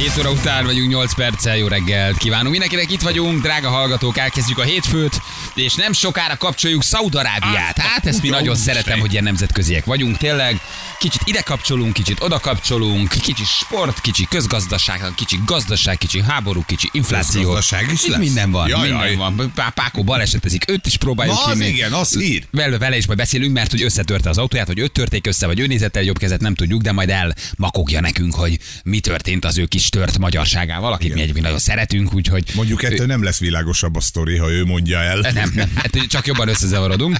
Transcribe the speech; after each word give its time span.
7 0.00 0.18
óra 0.18 0.30
után 0.30 0.64
vagyunk, 0.64 0.90
8 0.90 1.14
perccel, 1.14 1.56
jó 1.56 1.66
reggelt 1.66 2.16
kívánunk. 2.16 2.50
Mindenkinek 2.50 2.90
itt 2.90 3.00
vagyunk, 3.00 3.42
drága 3.42 3.68
hallgatók, 3.68 4.18
elkezdjük 4.18 4.58
a 4.58 4.62
hétfőt, 4.62 5.20
és 5.54 5.74
nem 5.74 5.92
sokára 5.92 6.36
kapcsoljuk 6.36 6.82
Szaudarábiát. 6.82 7.78
Hát 7.78 8.06
ezt 8.06 8.22
mi 8.22 8.28
nagyon 8.28 8.54
szeretem, 8.56 9.00
hogy 9.00 9.12
ilyen 9.12 9.24
nemzetköziek 9.24 9.84
vagyunk, 9.84 10.16
tényleg. 10.16 10.60
Kicsit 10.98 11.20
ide 11.24 11.40
kapcsolunk, 11.40 11.92
kicsit 11.92 12.20
oda 12.20 12.38
kapcsolunk, 12.38 13.08
kicsi 13.08 13.44
sport, 13.44 14.00
kicsi 14.00 14.26
közgazdaság, 14.30 15.02
kicsi 15.14 15.38
gazdaság, 15.46 15.98
kicsi 15.98 16.22
háború, 16.22 16.62
kicsi 16.66 16.88
infláció. 16.92 17.40
Közgazdaság 17.40 17.92
is 17.92 18.06
lesz? 18.06 18.18
Minden 18.18 18.50
van, 18.50 18.68
Jaj, 18.68 18.80
minden 18.88 19.06
jaj. 19.06 19.14
van. 19.14 19.52
Pá- 19.54 19.74
Pákó 19.74 20.02
balesetezik, 20.02 20.70
őt 20.70 20.86
is 20.86 20.96
próbáljuk 20.96 21.36
Na, 21.36 21.44
az 21.44 21.60
igen, 21.60 21.92
az 21.92 22.18
hír. 22.18 22.46
Vele, 22.50 22.78
vele 22.78 22.96
is 22.96 23.06
majd 23.06 23.18
beszélünk, 23.18 23.52
mert 23.52 23.70
hogy 23.70 23.82
összetörte 23.82 24.28
az 24.28 24.38
autóját, 24.38 24.66
hogy 24.66 24.78
őt 24.78 24.92
törték 24.92 25.26
össze, 25.26 25.46
vagy 25.46 25.60
ő 25.60 25.66
nézett 25.66 25.96
el 25.96 26.02
jobb 26.02 26.18
kezet, 26.18 26.40
nem 26.40 26.54
tudjuk, 26.54 26.82
de 26.82 26.92
majd 26.92 27.10
elmakogja 27.10 28.00
nekünk, 28.00 28.34
hogy 28.34 28.58
mi 28.84 29.00
történt 29.00 29.44
az 29.44 29.58
ő 29.58 29.64
kis 29.64 29.89
tört 29.90 30.18
magyarságával, 30.18 30.92
akit 30.92 31.14
mi 31.14 31.20
egyébként 31.20 31.44
nagyon 31.44 31.58
szeretünk, 31.58 32.14
úgyhogy... 32.14 32.44
Mondjuk 32.54 32.82
ettől 32.82 33.06
nem 33.06 33.22
lesz 33.22 33.38
világosabb 33.38 33.96
a 33.96 34.00
sztori, 34.00 34.36
ha 34.36 34.50
ő 34.50 34.64
mondja 34.64 34.98
el. 34.98 35.18
Nem, 35.18 35.52
nem, 35.54 35.72
hát 35.74 36.06
csak 36.08 36.26
jobban 36.26 36.48
összezavarodunk. 36.48 37.16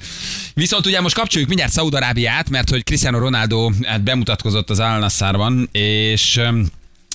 Viszont 0.55 0.87
ugye 0.87 1.01
most 1.01 1.15
kapcsoljuk 1.15 1.49
mindjárt 1.49 1.73
Szaudarábiát, 1.73 2.51
mert 2.51 2.71
hogy 2.71 2.85
Cristiano 2.85 3.19
Ronaldo 3.19 3.71
hát 3.83 4.03
bemutatkozott 4.03 4.71
az 4.71 4.79
Al 4.79 5.11
és 5.73 6.41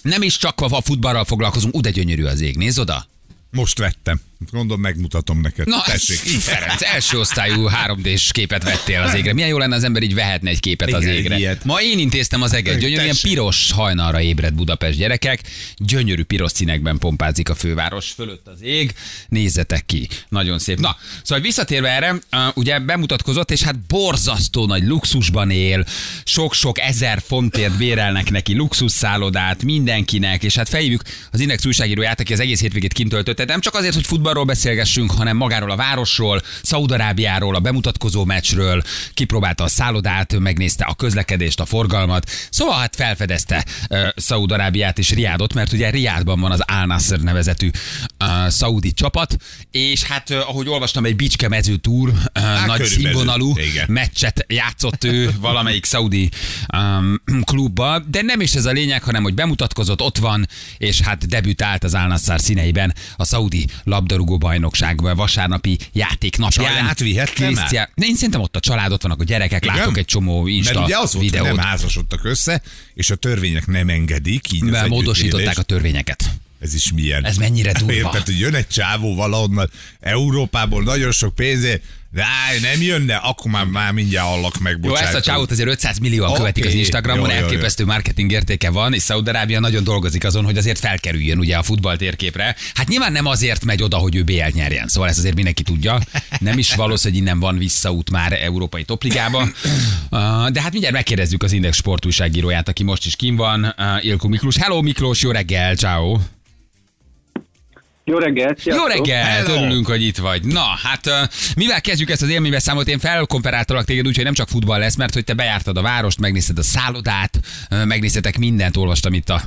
nem 0.01 0.21
is 0.21 0.37
csak 0.37 0.61
a 0.61 0.81
futballral 0.81 1.25
foglalkozunk, 1.25 1.75
ú, 1.75 1.81
de 1.81 1.89
gyönyörű 1.89 2.23
az 2.23 2.41
ég, 2.41 2.57
nézd 2.57 2.79
oda. 2.79 3.07
Most 3.51 3.79
vettem. 3.79 4.21
Gondolom, 4.51 4.81
megmutatom 4.81 5.41
neked. 5.41 5.67
Na, 5.67 5.81
Tessék. 5.85 6.17
Ferenc, 6.39 6.81
első 6.81 7.19
osztályú 7.19 7.67
3D-s 7.85 8.31
képet 8.31 8.63
vettél 8.63 9.01
az 9.01 9.13
égre. 9.13 9.33
Milyen 9.33 9.49
jó 9.49 9.57
lenne 9.57 9.75
az 9.75 9.83
ember 9.83 10.03
így 10.03 10.13
vehetne 10.13 10.49
egy 10.49 10.59
képet 10.59 10.93
az 10.93 11.01
Igen, 11.01 11.13
egy 11.13 11.19
égre. 11.19 11.37
ilyet. 11.37 11.63
Ma 11.63 11.81
én 11.81 11.99
intéztem 11.99 12.41
az 12.41 12.53
eget. 12.53 12.79
Gyönyörű, 12.79 13.03
ilyen 13.03 13.15
piros 13.21 13.71
hajnalra 13.71 14.21
ébred 14.21 14.53
Budapest 14.53 14.97
gyerekek. 14.97 15.41
Gyönyörű 15.77 16.23
piros 16.23 16.51
színekben 16.51 16.97
pompázik 16.97 17.49
a 17.49 17.55
főváros 17.55 18.11
fölött 18.11 18.47
az 18.47 18.61
ég. 18.61 18.93
Nézzetek 19.27 19.85
ki. 19.85 20.07
Nagyon 20.29 20.59
szép. 20.59 20.79
Na, 20.79 20.97
szóval 21.23 21.43
visszatérve 21.43 21.89
erre, 21.89 22.15
ugye 22.53 22.79
bemutatkozott, 22.79 23.51
és 23.51 23.61
hát 23.61 23.79
borzasztó 23.79 24.65
nagy 24.65 24.83
luxusban 24.83 25.51
él. 25.51 25.85
Sok-sok 26.23 26.79
ezer 26.79 27.21
fontért 27.27 27.77
bérelnek 27.77 28.31
neki 28.31 28.55
luxusszállodát 28.55 29.63
mindenkinek, 29.63 30.43
és 30.43 30.55
hát 30.55 30.69
felhívjuk 30.69 31.01
az 31.31 31.39
Index 31.39 31.65
újságíróját, 31.65 32.19
aki 32.19 32.33
az 32.33 32.39
egész 32.39 32.59
hétvégét 32.59 32.93
kint 32.93 33.09
töltötte. 33.09 33.45
Nem 33.45 33.59
csak 33.61 33.73
azért, 33.75 33.93
hogy 33.93 34.05
futballról 34.35 34.45
beszélgessünk, 34.45 35.11
hanem 35.11 35.37
magáról 35.37 35.71
a 35.71 35.75
városról, 35.75 36.41
Szaudarábiáról, 36.61 37.55
a 37.55 37.59
bemutatkozó 37.59 38.25
meccsről, 38.25 38.81
kipróbálta 39.13 39.63
a 39.63 39.67
szállodát, 39.67 40.39
megnézte 40.39 40.83
a 40.85 40.93
közlekedést, 40.93 41.59
a 41.59 41.65
forgalmat. 41.65 42.29
Szóval 42.49 42.79
hát 42.79 42.95
felfedezte 42.95 43.65
uh, 43.89 44.07
Szaudarábiát 44.15 44.97
és 44.97 45.09
Riádot, 45.09 45.53
mert 45.53 45.71
ugye 45.71 45.89
Riádban 45.89 46.39
van 46.39 46.51
az 46.51 46.63
Al 46.67 46.85
Nasser 46.85 47.19
nevezetű 47.19 47.69
uh, 48.19 48.49
szaudi 48.49 48.91
csapat, 48.91 49.37
és 49.71 50.03
hát 50.03 50.29
uh, 50.29 50.49
ahogy 50.49 50.67
olvastam, 50.67 51.05
egy 51.05 51.15
Bicske 51.15 51.47
mező 51.47 51.75
túr, 51.75 52.09
uh, 52.09 52.15
nagy 52.43 52.79
körülbelül, 52.79 52.87
színvonalú 52.87 53.57
igen. 53.57 53.85
meccset 53.87 54.45
játszott 54.47 55.03
ő 55.03 55.31
valamelyik 55.39 55.85
szaudi 55.85 56.29
um, 56.77 57.21
klubba, 57.43 57.99
de 57.99 58.21
nem 58.21 58.41
is 58.41 58.53
ez 58.53 58.65
a 58.65 58.71
lényeg, 58.71 59.03
hanem 59.03 59.23
hogy 59.23 59.33
bemutatkozott, 59.33 60.01
ott 60.01 60.17
van, 60.17 60.47
és 60.77 61.01
hát 61.01 61.27
debütált 61.27 61.83
az 61.83 61.93
Al 61.93 62.07
Nassr 62.07 62.39
színeiben 62.39 62.93
a 63.15 63.25
szaudi 63.25 63.65
labdarúgó 64.15 64.37
bajnokság 64.37 65.01
vasárnapi 65.15 65.77
játéknapján. 65.93 66.67
Családját 66.67 66.99
vihette 66.99 67.43
már? 67.43 67.53
Krisztián- 67.53 67.89
Én 67.95 68.15
szerintem 68.15 68.41
ott 68.41 68.55
a 68.55 68.59
család, 68.59 68.91
ott 68.91 69.01
vannak 69.01 69.21
a 69.21 69.23
gyerekek, 69.23 69.63
Igen? 69.65 69.75
látok 69.77 69.97
egy 69.97 70.05
csomó 70.05 70.47
Insta 70.47 70.73
Mert 70.73 70.85
ugye 70.85 70.97
az 70.97 71.13
volt, 71.13 71.25
videót. 71.25 71.47
nem 71.47 71.57
házasodtak 71.57 72.23
össze, 72.23 72.61
és 72.93 73.09
a 73.09 73.15
törvények 73.15 73.67
nem 73.67 73.89
engedik. 73.89 74.51
Így 74.51 74.61
Mivel 74.63 74.87
módosították 74.87 75.57
a 75.57 75.61
törvényeket. 75.61 76.23
Ez 76.59 76.73
is 76.73 76.91
milyen. 76.91 77.25
Ez 77.25 77.37
mennyire 77.37 77.71
durva. 77.79 77.93
Érted, 77.93 78.25
hogy 78.25 78.39
jön 78.39 78.55
egy 78.55 78.67
csávó 78.67 79.15
valahonnan 79.15 79.69
Európából 79.99 80.83
nagyon 80.83 81.11
sok 81.11 81.35
pénzért, 81.35 81.83
de 82.15 82.25
áj, 82.47 82.59
nem 82.59 82.81
jönne, 82.81 83.15
akkor 83.15 83.51
már, 83.51 83.65
már 83.65 83.91
mindjárt 83.91 84.27
hallak 84.27 84.57
meg, 84.59 84.73
Jó, 84.73 84.79
bocsánat. 84.89 85.07
ezt 85.07 85.17
a 85.17 85.21
csávót 85.21 85.51
azért 85.51 85.69
500 85.69 85.97
millióan 85.97 86.29
Oké. 86.29 86.37
követik 86.37 86.65
az 86.65 86.73
Instagramon, 86.73 87.29
Jó, 87.29 87.33
jó, 87.33 87.39
jó. 87.39 87.45
elképesztő 87.45 87.85
marketing 87.85 88.31
értéke 88.31 88.69
van, 88.69 88.93
és 88.93 89.01
Szaudarábia 89.01 89.59
nagyon 89.59 89.83
dolgozik 89.83 90.25
azon, 90.25 90.43
hogy 90.45 90.57
azért 90.57 90.79
felkerüljön 90.79 91.37
ugye 91.37 91.57
a 91.57 91.63
futball 91.63 91.97
térképre. 91.97 92.55
Hát 92.73 92.87
nyilván 92.87 93.11
nem 93.11 93.25
azért 93.25 93.65
megy 93.65 93.83
oda, 93.83 93.97
hogy 93.97 94.15
ő 94.15 94.23
BL 94.23 94.49
nyerjen, 94.53 94.87
szóval 94.87 95.09
ezt 95.09 95.17
azért 95.17 95.35
mindenki 95.35 95.63
tudja. 95.63 95.99
Nem 96.39 96.57
is 96.57 96.75
valószínű, 96.75 97.13
hogy 97.13 97.23
innen 97.23 97.39
van 97.39 97.57
visszaút 97.57 98.09
már 98.09 98.33
európai 98.33 98.83
topligába. 98.83 99.47
De 100.55 100.61
hát 100.61 100.71
mindjárt 100.71 100.95
megkérdezzük 100.95 101.43
az 101.43 101.51
Index 101.51 101.77
sportújságíróját, 101.77 102.67
aki 102.67 102.83
most 102.83 103.05
is 103.05 103.15
kim 103.15 103.35
van, 103.35 103.75
Ilko 104.01 104.27
Miklós. 104.27 104.57
Hello 104.57 104.81
Miklós, 104.81 105.21
jó 105.21 105.31
reggel, 105.31 105.75
ciao. 105.75 106.17
Jó 108.07 108.17
reggelt! 108.17 108.63
Jó 108.63 108.73
sziasztok! 108.73 108.87
reggel, 108.87 109.23
Hello. 109.23 109.53
örülünk, 109.53 109.87
hogy 109.87 110.01
itt 110.01 110.17
vagy. 110.17 110.43
Na, 110.43 110.65
hát 110.83 111.29
mivel 111.55 111.81
kezdjük 111.81 112.09
ezt 112.09 112.21
az 112.21 112.29
élménybeszámot? 112.29 112.87
Én 112.87 112.99
felkonferáltalak 112.99 113.83
téged 113.83 114.07
úgy, 114.07 114.15
hogy 114.15 114.23
nem 114.23 114.33
csak 114.33 114.47
futball 114.47 114.79
lesz, 114.79 114.97
mert 114.97 115.13
hogy 115.13 115.23
te 115.23 115.33
bejártad 115.33 115.77
a 115.77 115.81
várost, 115.81 116.19
megnézted 116.19 116.57
a 116.57 116.61
szállodát, 116.61 117.39
megnéztetek 117.85 118.37
mindent, 118.37 118.77
olvastam 118.77 119.13
itt 119.13 119.29
a, 119.29 119.39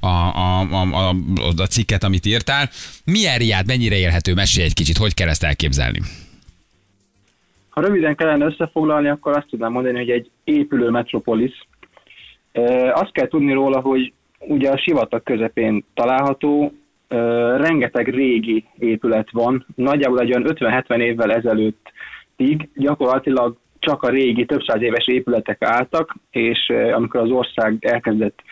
a, 0.00 0.06
a, 0.06 0.60
a, 0.60 1.08
a, 1.08 1.14
a 1.56 1.66
cikket, 1.66 2.04
amit 2.04 2.26
írtál. 2.26 2.68
Milyen 3.04 3.38
Riád, 3.38 3.66
mennyire 3.66 3.96
élhető? 3.96 4.34
Mesélj 4.34 4.66
egy 4.66 4.74
kicsit, 4.74 4.96
hogy 4.96 5.14
kell 5.14 5.28
ezt 5.28 5.44
elképzelni? 5.44 6.00
Ha 7.68 7.80
röviden 7.80 8.16
kellene 8.16 8.44
összefoglalni, 8.44 9.08
akkor 9.08 9.36
azt 9.36 9.46
tudnám 9.50 9.72
mondani, 9.72 9.98
hogy 9.98 10.10
egy 10.10 10.30
épülő 10.44 10.90
metropolis. 10.90 11.66
E, 12.52 12.92
azt 12.92 13.12
kell 13.12 13.28
tudni 13.28 13.52
róla, 13.52 13.80
hogy 13.80 14.12
ugye 14.38 14.70
a 14.70 14.78
sivatag 14.78 15.22
közepén 15.22 15.84
található, 15.94 16.72
rengeteg 17.56 18.08
régi 18.08 18.64
épület 18.78 19.30
van, 19.30 19.66
nagyjából 19.74 20.20
egy 20.20 20.34
olyan 20.34 20.46
50-70 20.48 20.98
évvel 20.98 21.32
ezelőttig 21.32 22.68
gyakorlatilag 22.74 23.56
csak 23.78 24.02
a 24.02 24.08
régi, 24.08 24.44
több 24.44 24.62
száz 24.62 24.82
éves 24.82 25.06
épületek 25.06 25.64
álltak, 25.64 26.14
és 26.30 26.72
amikor 26.92 27.20
az 27.20 27.30
ország 27.30 27.76
elkezdett 27.80 28.42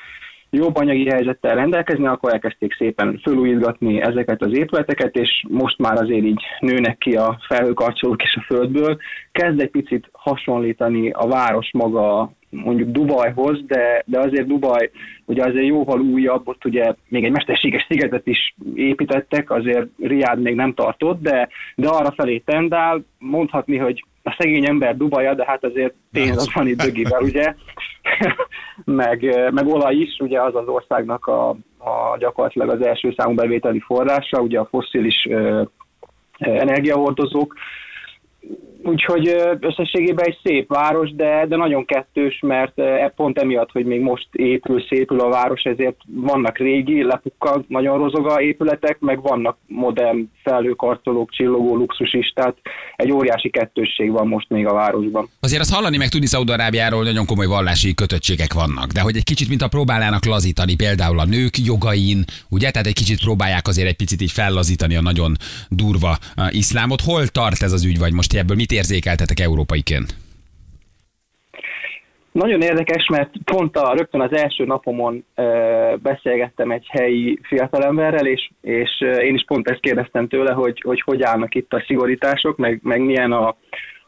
jobb 0.50 0.76
anyagi 0.76 1.10
helyzettel 1.10 1.54
rendelkezni, 1.54 2.06
akkor 2.06 2.32
elkezdték 2.32 2.74
szépen 2.74 3.20
fölújítgatni 3.22 4.00
ezeket 4.00 4.42
az 4.42 4.58
épületeket, 4.58 5.16
és 5.16 5.44
most 5.48 5.78
már 5.78 6.02
azért 6.02 6.24
így 6.24 6.42
nőnek 6.60 6.98
ki 6.98 7.12
a 7.12 7.38
felhőkarcolók 7.48 8.22
és 8.22 8.36
a 8.36 8.44
földből. 8.54 8.98
Kezd 9.32 9.60
egy 9.60 9.70
picit 9.70 10.08
hasonlítani 10.12 11.10
a 11.10 11.26
város 11.26 11.70
maga 11.72 12.32
mondjuk 12.52 12.90
Dubajhoz, 12.90 13.58
de, 13.66 14.02
de 14.06 14.18
azért 14.18 14.46
Dubaj 14.46 14.90
ugye 15.24 15.44
azért 15.44 15.66
jóval 15.66 16.00
újabb, 16.00 16.48
ott 16.48 16.64
ugye 16.64 16.94
még 17.08 17.24
egy 17.24 17.30
mesterséges 17.30 17.86
szigetet 17.88 18.26
is 18.26 18.54
építettek, 18.74 19.50
azért 19.50 19.86
Riád 19.98 20.40
még 20.40 20.54
nem 20.54 20.74
tartott, 20.74 21.22
de, 21.22 21.48
de 21.74 21.88
arra 21.88 22.12
felé 22.16 22.38
tendál, 22.38 23.04
mondhatni, 23.18 23.76
hogy 23.76 24.04
a 24.22 24.34
szegény 24.38 24.66
ember 24.66 24.96
Dubaja, 24.96 25.34
de 25.34 25.44
hát 25.46 25.64
azért 25.64 25.94
pénz 26.12 26.36
az 26.36 26.52
van 26.54 26.66
itt 26.66 26.82
dögivel, 26.82 27.22
ugye, 27.22 27.54
meg, 28.84 29.50
meg 29.52 29.66
olaj 29.66 29.94
is, 29.94 30.16
ugye 30.18 30.42
az 30.42 30.54
az 30.54 30.66
országnak 30.66 31.26
a, 31.26 31.48
a 31.78 32.16
gyakorlatilag 32.18 32.68
az 32.68 32.86
első 32.86 33.14
számú 33.16 33.34
bevételi 33.34 33.80
forrása, 33.80 34.40
ugye 34.40 34.58
a 34.58 34.68
fosszilis 34.70 35.28
energiahordozók, 36.38 37.54
Úgyhogy 38.84 39.36
összességében 39.60 40.24
egy 40.24 40.38
szép 40.42 40.68
város, 40.68 41.14
de, 41.14 41.46
de 41.48 41.56
nagyon 41.56 41.84
kettős, 41.84 42.38
mert 42.40 42.72
ö, 42.74 43.06
pont 43.16 43.38
emiatt, 43.38 43.70
hogy 43.70 43.84
még 43.84 44.00
most 44.00 44.28
épül, 44.32 44.82
szépül 44.88 45.20
a 45.20 45.28
város, 45.28 45.62
ezért 45.62 45.96
vannak 46.06 46.58
régi, 46.58 47.02
lepukkal, 47.02 47.64
nagyon 47.68 47.98
rozoga 47.98 48.40
épületek, 48.40 48.96
meg 49.00 49.22
vannak 49.22 49.56
modern 49.66 50.30
felhőkarcolók, 50.44 51.30
csillogó 51.30 51.76
luxus 51.76 52.14
is, 52.14 52.32
tehát 52.34 52.56
egy 52.96 53.12
óriási 53.12 53.50
kettősség 53.50 54.10
van 54.10 54.26
most 54.26 54.48
még 54.48 54.66
a 54.66 54.72
városban. 54.72 55.28
Azért 55.40 55.60
azt 55.60 55.74
hallani, 55.74 55.96
meg 55.96 56.08
tudni 56.08 56.26
Szaudarábiáról, 56.26 56.98
hogy 56.98 57.08
nagyon 57.08 57.26
komoly 57.26 57.46
vallási 57.46 57.94
kötöttségek 57.94 58.52
vannak, 58.52 58.90
de 58.90 59.00
hogy 59.00 59.16
egy 59.16 59.24
kicsit, 59.24 59.48
mint 59.48 59.62
a 59.62 59.68
próbálnának 59.68 60.24
lazítani 60.24 60.76
például 60.76 61.18
a 61.18 61.24
nők 61.24 61.58
jogain, 61.58 62.24
ugye? 62.50 62.70
Tehát 62.70 62.86
egy 62.86 62.94
kicsit 62.94 63.20
próbálják 63.20 63.68
azért 63.68 63.88
egy 63.88 63.96
picit 63.96 64.20
így 64.20 64.32
fellazítani 64.32 64.96
a 64.96 65.02
nagyon 65.02 65.36
durva 65.68 66.16
iszlámot. 66.50 67.00
Hol 67.00 67.26
tart 67.26 67.62
ez 67.62 67.72
az 67.72 67.84
ügy, 67.84 67.98
vagy 67.98 68.12
most 68.12 68.31
ti 68.32 68.38
ebből 68.38 68.56
mit 68.56 68.72
érzékeltetek 68.72 69.40
európaiként? 69.40 70.16
Nagyon 72.32 72.60
érdekes, 72.60 73.06
mert 73.06 73.30
pont 73.44 73.76
a, 73.76 73.94
rögtön 73.94 74.20
az 74.20 74.32
első 74.32 74.64
napomon 74.64 75.24
ö, 75.34 75.94
beszélgettem 76.02 76.70
egy 76.70 76.86
helyi 76.88 77.38
fiatalemberrel, 77.42 78.26
és, 78.26 78.50
és 78.60 79.00
én 79.00 79.34
is 79.34 79.44
pont 79.46 79.68
ezt 79.68 79.80
kérdeztem 79.80 80.28
tőle, 80.28 80.52
hogy 80.52 80.80
hogy, 80.80 81.00
hogy 81.00 81.22
állnak 81.22 81.54
itt 81.54 81.72
a 81.72 81.84
szigorítások, 81.86 82.56
meg, 82.56 82.80
meg 82.82 83.00
milyen 83.00 83.32
a, 83.32 83.48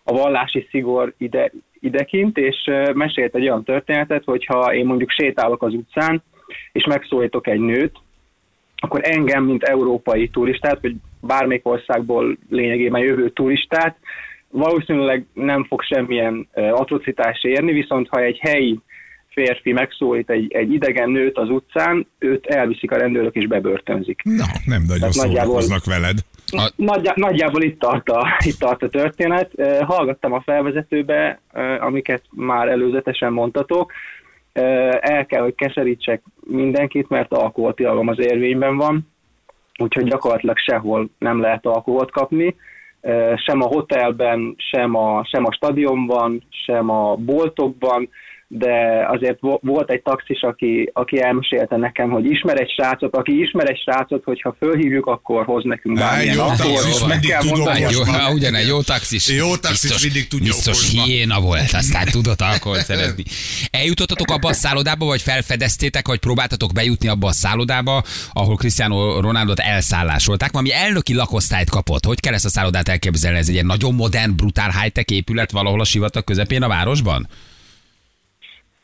a 0.03 0.13
vallási 0.13 0.67
szigor 0.71 1.15
ide, 1.19 1.53
idekint, 1.81 2.39
és 2.39 2.71
mesélt 2.95 3.35
egy 3.35 3.43
olyan 3.43 3.65
történetet, 3.65 4.25
hogyha 4.25 4.75
én 4.75 4.87
mondjuk 4.87 5.11
sétálok 5.11 5.63
az 5.63 5.73
utcán, 5.73 6.23
és 6.73 6.85
megszólítok 6.85 7.47
egy 7.47 7.61
nőt, 7.61 7.97
akkor 8.77 9.01
engem, 9.03 9.45
mint 9.45 9.63
európai 9.63 10.29
turistát, 10.29 10.79
vagy 10.81 10.95
bármelyik 11.27 11.67
országból 11.67 12.37
lényegében 12.49 13.03
jövő 13.03 13.31
turistát, 13.31 13.97
valószínűleg 14.51 15.27
nem 15.33 15.65
fog 15.65 15.83
semmilyen 15.83 16.49
atrocitás 16.53 17.45
érni, 17.45 17.73
viszont 17.73 18.09
ha 18.09 18.21
egy 18.21 18.39
helyi 18.39 18.81
férfi 19.29 19.73
megszólít 19.73 20.31
egy, 20.31 20.53
egy 20.53 20.73
idegen 20.73 21.11
nőt 21.11 21.39
az 21.39 21.51
utcán, 21.51 22.07
őt 22.19 22.47
elviszik 22.47 22.91
a 22.91 22.97
rendőrök 22.97 23.35
és 23.35 23.47
bebörtönzik. 23.47 24.21
Na, 24.23 24.45
nem 24.65 24.83
nagyon 24.83 24.99
Tehát 24.99 25.15
nagyjából- 25.15 25.61
szórakoznak 25.61 25.85
veled. 25.85 26.19
A- 26.47 26.73
Nagyjá, 26.77 27.13
nagyjából 27.17 27.63
itt 27.63 27.79
tart, 27.79 28.09
a, 28.09 28.27
itt 28.45 28.59
tart 28.59 28.83
a 28.83 28.89
történet. 28.89 29.51
Hallgattam 29.81 30.33
a 30.33 30.41
felvezetőbe, 30.41 31.41
amiket 31.81 32.23
már 32.31 32.69
előzetesen 32.69 33.33
mondtatok. 33.33 33.93
El 35.01 35.27
kell, 35.27 35.43
hogy 35.43 35.55
keserítsek 35.55 36.23
mindenkit, 36.41 37.09
mert 37.09 37.33
alkoholtilalom 37.33 38.09
az 38.09 38.19
érvényben 38.19 38.77
van, 38.77 39.14
úgyhogy 39.79 40.05
gyakorlatilag 40.05 40.59
sehol 40.59 41.09
nem 41.19 41.41
lehet 41.41 41.67
alkoholt 41.67 42.11
kapni. 42.11 42.57
Sem 43.35 43.61
a 43.61 43.67
hotelben, 43.67 44.55
sem 44.71 44.95
a, 44.95 45.25
sem 45.25 45.45
a 45.45 45.53
stadionban, 45.53 46.43
sem 46.67 46.91
a 46.91 47.15
boltokban, 47.15 48.09
de 48.57 49.07
azért 49.09 49.41
vo- 49.41 49.61
volt 49.63 49.91
egy 49.91 50.03
taxis, 50.03 50.43
aki, 50.43 50.91
aki 50.93 51.23
elmesélte 51.23 51.77
nekem, 51.77 52.11
hogy 52.11 52.25
ismer 52.25 52.61
egy 52.61 52.71
srácot, 52.71 53.17
aki 53.17 53.41
ismer 53.41 53.71
egy 53.71 53.79
srácot, 53.79 54.25
hogyha 54.25 54.57
fölhívjuk, 54.59 55.07
akkor 55.07 55.45
hoz 55.45 55.65
nekünk 55.65 55.99
bármilyen 55.99 56.37
jó 56.37 56.45
taxis, 56.45 57.01
Meg 57.01 57.09
mindig 57.09 57.31
kell 57.31 57.43
mondani, 57.45 57.83
hogy 57.83 57.93
jó, 57.93 58.03
ha 58.03 58.33
ugyan, 58.33 58.61
jó 58.61 58.81
taxis. 58.83 59.29
Jó 59.29 59.57
taxis 59.57 60.03
mindig 60.03 60.29
tudja 60.29 60.47
Biztos 60.47 60.91
hiéna 60.91 61.41
volt, 61.41 61.73
aztán 61.73 62.07
tudott 62.11 62.41
alkoholt 62.41 62.85
szerezni. 62.85 63.23
Eljutottatok 63.71 64.31
abba 64.31 64.49
a 64.49 64.53
szállodába, 64.53 65.07
vagy 65.07 65.23
felfedeztétek, 65.23 66.07
vagy 66.07 66.19
próbáltatok 66.19 66.73
bejutni 66.73 67.09
abba 67.09 67.27
a 67.29 67.33
szállodába, 67.33 68.03
ahol 68.33 68.57
Cristiano 68.57 69.21
Ronaldot 69.21 69.59
elszállásolták, 69.59 70.53
valami 70.53 70.73
elnöki 70.73 71.15
lakosztályt 71.15 71.71
kapott. 71.71 72.05
Hogy 72.05 72.21
kell 72.21 72.35
ezt 72.35 72.45
a 72.45 72.49
szállodát 72.49 72.89
elképzelni? 72.89 73.39
Ez 73.39 73.49
egy 73.49 73.55
ilyen 73.55 73.67
nagyon 73.67 73.95
modern, 73.95 74.37
brutál 74.37 74.71
high-tech 74.71 75.13
épület 75.13 75.51
valahol 75.51 75.81
a 75.81 75.85
sivatag 75.85 76.25
közepén 76.25 76.63
a 76.63 76.69
városban? 76.69 77.29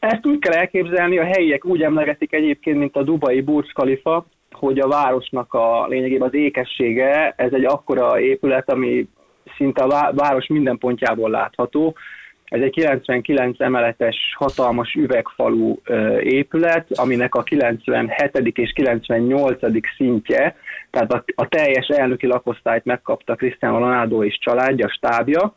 Ezt 0.00 0.26
úgy 0.26 0.38
kell 0.38 0.52
elképzelni, 0.52 1.18
a 1.18 1.24
helyiek 1.24 1.64
úgy 1.64 1.82
emlegetik 1.82 2.32
egyébként, 2.32 2.78
mint 2.78 2.96
a 2.96 3.02
Dubai 3.02 3.40
Burj 3.40 3.66
Khalifa, 3.72 4.26
hogy 4.50 4.78
a 4.78 4.88
városnak 4.88 5.54
a 5.54 5.86
lényegében 5.88 6.28
az 6.28 6.34
ékessége, 6.34 7.34
ez 7.36 7.52
egy 7.52 7.64
akkora 7.64 8.20
épület, 8.20 8.70
ami 8.70 9.08
szinte 9.56 9.82
a 9.82 9.88
vá- 9.88 10.12
város 10.14 10.46
minden 10.46 10.78
pontjából 10.78 11.30
látható. 11.30 11.96
Ez 12.44 12.60
egy 12.60 12.70
99 12.70 13.60
emeletes 13.60 14.16
hatalmas 14.38 14.94
üvegfalú 14.94 15.80
épület, 16.20 16.86
aminek 16.98 17.34
a 17.34 17.42
97. 17.42 18.58
és 18.58 18.72
98. 18.72 19.58
szintje, 19.96 20.56
tehát 20.90 21.12
a, 21.12 21.24
a 21.34 21.48
teljes 21.48 21.86
elnöki 21.86 22.26
lakosztályt 22.26 22.84
megkapta 22.84 23.34
Cristiano 23.34 23.78
Ronaldo 23.78 24.24
és 24.24 24.38
családja, 24.40 24.88
stábja. 24.88 25.54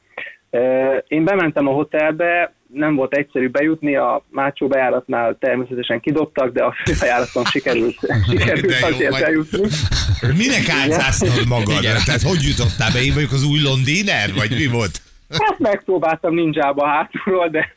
Én 1.08 1.24
bementem 1.24 1.68
a 1.68 1.72
hotelbe, 1.72 2.54
nem 2.68 2.96
volt 2.96 3.14
egyszerű 3.14 3.50
bejutni, 3.50 3.96
a 3.96 4.24
Mácsó 4.30 4.68
bejáratnál 4.68 5.38
természetesen 5.40 6.00
kidobtak, 6.00 6.52
de 6.54 6.64
a 6.64 6.74
főbejáraton 6.86 7.44
sikerült, 7.44 7.96
sikerült 8.30 8.82
azért 8.82 9.20
bejutni. 9.20 9.68
Minek 10.38 10.70
álcáztad 10.82 11.48
magad? 11.48 11.82
Igen. 11.82 11.98
Tehát 12.06 12.22
hogy 12.22 12.42
jutottál 12.42 12.92
be? 12.94 13.02
Én 13.02 13.14
vagyok 13.14 13.32
az 13.32 13.44
új 13.46 13.62
londiner? 13.62 14.30
Vagy 14.36 14.52
mi 14.52 14.68
volt? 14.68 15.02
Hát 15.30 15.60
megpróbáltam 15.60 16.34
ninjába 16.34 16.88
hátulról, 16.88 17.48
de 17.48 17.76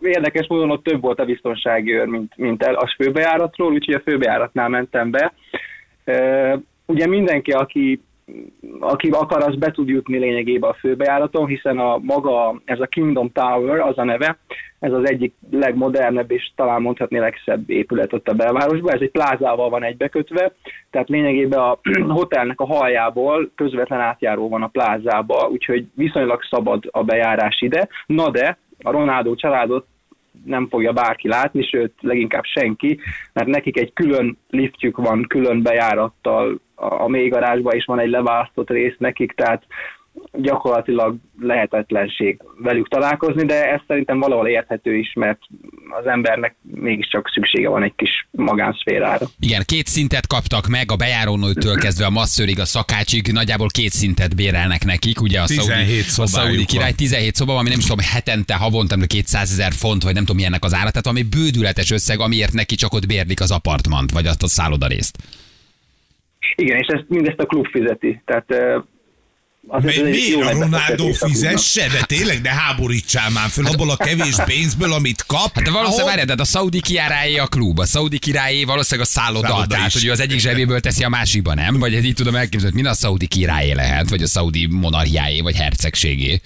érdekes 0.00 0.46
módon 0.46 0.70
ott 0.70 0.84
több 0.84 1.00
volt 1.00 1.20
a 1.20 1.24
biztonsági 1.24 1.92
őr, 1.92 2.06
mint, 2.06 2.32
mint 2.36 2.62
el 2.62 2.74
a 2.74 2.94
főbejáratról, 2.96 3.72
úgyhogy 3.72 3.94
a 3.94 4.02
főbejáratnál 4.04 4.68
mentem 4.68 5.10
be. 5.10 5.32
Ugye 6.86 7.06
mindenki, 7.06 7.50
aki, 7.50 8.02
aki 8.80 9.08
akar, 9.10 9.42
az 9.42 9.56
be 9.56 9.70
tud 9.70 9.88
jutni 9.88 10.18
lényegében 10.18 10.70
a 10.70 10.74
főbejáraton, 10.74 11.46
hiszen 11.46 11.78
a 11.78 11.98
maga, 11.98 12.60
ez 12.64 12.80
a 12.80 12.86
Kingdom 12.86 13.32
Tower, 13.32 13.80
az 13.80 13.98
a 13.98 14.04
neve, 14.04 14.38
ez 14.78 14.92
az 14.92 15.08
egyik 15.08 15.34
legmodernebb 15.50 16.30
és 16.30 16.52
talán 16.56 16.82
mondhatni 16.82 17.18
legszebb 17.18 17.70
épület 17.70 18.12
ott 18.12 18.28
a 18.28 18.34
belvárosban. 18.34 18.94
Ez 18.94 19.00
egy 19.00 19.10
plázával 19.10 19.70
van 19.70 19.84
egybekötve, 19.84 20.52
tehát 20.90 21.08
lényegében 21.08 21.60
a 21.60 21.78
hotelnek 22.18 22.60
a 22.60 22.66
haljából 22.66 23.50
közvetlen 23.54 24.00
átjáró 24.00 24.48
van 24.48 24.62
a 24.62 24.66
plázába, 24.66 25.48
úgyhogy 25.52 25.86
viszonylag 25.94 26.42
szabad 26.50 26.88
a 26.90 27.04
bejárás 27.04 27.60
ide. 27.60 27.88
Na 28.06 28.30
de 28.30 28.58
a 28.82 28.90
Ronaldo 28.90 29.34
családot 29.34 29.86
nem 30.48 30.68
fogja 30.68 30.92
bárki 30.92 31.28
látni, 31.28 31.62
sőt 31.62 31.92
leginkább 32.00 32.44
senki, 32.44 33.00
mert 33.32 33.48
nekik 33.48 33.78
egy 33.78 33.92
külön 33.92 34.38
liftjük 34.48 34.96
van, 34.96 35.24
külön 35.28 35.62
bejárattal 35.62 36.60
a, 36.74 37.02
a 37.02 37.08
mélygarázsba, 37.08 37.70
és 37.70 37.84
van 37.84 38.00
egy 38.00 38.10
leválasztott 38.10 38.70
rész 38.70 38.96
nekik, 38.98 39.32
tehát 39.32 39.62
gyakorlatilag 40.32 41.16
lehetetlenség 41.40 42.42
velük 42.58 42.88
találkozni, 42.88 43.44
de 43.44 43.72
ez 43.72 43.80
szerintem 43.86 44.18
valahol 44.18 44.48
érthető 44.48 44.94
is, 44.94 45.12
mert 45.12 45.40
az 45.90 46.06
embernek 46.06 46.56
mégiscsak 46.62 47.30
szüksége 47.34 47.68
van 47.68 47.82
egy 47.82 47.92
kis 47.96 48.28
magánszférára. 48.30 49.26
Igen, 49.40 49.62
két 49.66 49.86
szintet 49.86 50.26
kaptak 50.26 50.66
meg, 50.66 50.92
a 50.92 50.96
bejárónőtől 50.96 51.76
kezdve 51.76 52.06
a 52.06 52.10
masszőrig, 52.10 52.60
a 52.60 52.64
szakácsig, 52.64 53.32
nagyjából 53.32 53.68
két 53.68 53.90
szintet 53.90 54.36
bérelnek 54.36 54.84
nekik, 54.84 55.20
ugye 55.20 55.40
a 55.40 55.46
17 55.46 56.02
szaudi, 56.02 56.30
a 56.30 56.34
szaudi 56.34 56.64
király 56.64 56.92
17 56.92 57.34
szoba, 57.34 57.56
ami 57.56 57.68
nem 57.68 57.78
is 57.78 57.86
tudom, 57.86 58.04
hetente, 58.12 58.54
havonta 58.54 58.96
200 59.06 59.50
ezer 59.50 59.72
font, 59.72 60.02
vagy 60.02 60.14
nem 60.14 60.22
tudom 60.22 60.36
milyennek 60.36 60.64
az 60.64 60.74
ára, 60.74 60.90
tehát 60.90 61.06
ami 61.06 61.22
bődületes 61.22 61.90
összeg, 61.90 62.20
amiért 62.20 62.52
neki 62.52 62.74
csak 62.74 62.92
ott 62.92 63.06
bérlik 63.06 63.40
az 63.40 63.50
apartmant, 63.50 64.10
vagy 64.10 64.26
azt 64.26 64.42
a 64.42 64.48
szállodarészt. 64.48 65.16
Igen, 66.54 66.78
és 66.78 66.86
ezt, 66.86 67.04
mindezt 67.08 67.38
a 67.38 67.46
klub 67.46 67.66
fizeti, 67.66 68.22
tehát 68.24 68.46
azért 69.68 69.96
Mi, 69.96 70.02
egy 70.02 70.10
mi 70.10 70.28
jó 70.28 70.40
a 70.40 70.50
Ronaldo 70.50 71.12
fizesse? 71.12 71.88
De 71.88 72.02
tényleg, 72.02 72.40
ne 72.42 72.50
háborítsál 72.50 73.30
már 73.30 73.48
föl 73.48 73.66
abból 73.66 73.90
a 73.90 73.96
kevés 73.96 74.36
pénzből, 74.44 74.92
amit 74.92 75.24
kap. 75.26 75.54
Hát 75.54 75.64
de 75.64 75.70
valószínűleg 75.70 76.06
várjál, 76.06 76.24
tehát 76.24 76.40
a 76.40 76.44
szaudi 76.44 76.80
királyé 76.80 77.36
a 77.36 77.46
klub, 77.46 77.78
a 77.78 77.86
szaudi 77.86 78.18
királyé 78.18 78.64
valószínűleg 78.64 79.08
a 79.08 79.10
szálloda, 79.10 79.48
Szálloda 79.48 79.66
tehát 79.66 79.92
hogy 79.92 80.04
ő 80.04 80.10
az 80.10 80.20
egyik 80.20 80.38
zsebéből 80.38 80.80
teszi 80.80 81.04
a 81.04 81.08
másikba, 81.08 81.54
nem? 81.54 81.78
Vagy 81.78 82.04
így 82.04 82.14
tudom 82.14 82.34
elképzelni, 82.34 82.74
hogy 82.74 82.84
mi 82.84 82.88
a 82.88 82.94
szaudi 82.94 83.26
királyé 83.26 83.72
lehet, 83.72 84.08
vagy 84.08 84.22
a 84.22 84.26
szaudi 84.26 84.66
monarchiáé, 84.66 85.40
vagy 85.40 85.56
hercegségé. 85.56 86.40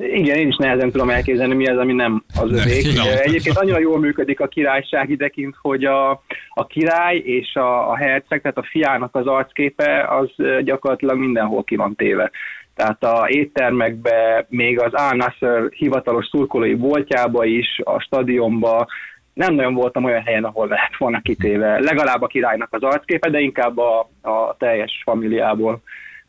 Igen, 0.00 0.36
én 0.36 0.48
is 0.48 0.56
nehezen 0.56 0.90
tudom 0.90 1.10
elképzelni, 1.10 1.54
mi 1.54 1.66
az, 1.66 1.78
ami 1.78 1.92
nem 1.92 2.24
az 2.40 2.52
övék. 2.52 2.86
Egyébként 3.22 3.56
annyira 3.56 3.78
jól 3.78 3.98
működik 3.98 4.40
a 4.40 4.46
királyság 4.46 5.10
idekint, 5.10 5.56
hogy 5.60 5.84
a, 5.84 6.10
a 6.48 6.66
király 6.66 7.16
és 7.16 7.54
a, 7.54 7.90
a 7.90 7.96
herceg, 7.96 8.40
tehát 8.40 8.58
a 8.58 8.66
fiának 8.70 9.14
az 9.14 9.26
arcképe, 9.26 10.04
az 10.08 10.30
gyakorlatilag 10.64 11.18
mindenhol 11.18 11.64
ki 11.64 11.76
van 11.76 11.94
téve. 11.94 12.30
Tehát 12.74 13.02
a 13.04 13.28
éttermekbe, 13.28 14.46
még 14.48 14.80
az 14.80 14.92
Al 14.92 15.16
Nasser 15.16 15.68
hivatalos 15.70 16.26
szurkolói 16.26 16.74
boltjába 16.74 17.44
is, 17.44 17.80
a 17.84 18.00
stadionba, 18.00 18.86
nem 19.32 19.54
nagyon 19.54 19.74
voltam 19.74 20.04
olyan 20.04 20.22
helyen, 20.22 20.44
ahol 20.44 20.66
lehet 20.68 20.96
volna 20.96 21.20
kitéve. 21.20 21.78
Legalább 21.78 22.22
a 22.22 22.26
királynak 22.26 22.68
az 22.72 22.82
arcképe, 22.82 23.30
de 23.30 23.40
inkább 23.40 23.78
a, 23.78 23.98
a 24.22 24.56
teljes 24.58 25.02
familiából 25.04 25.82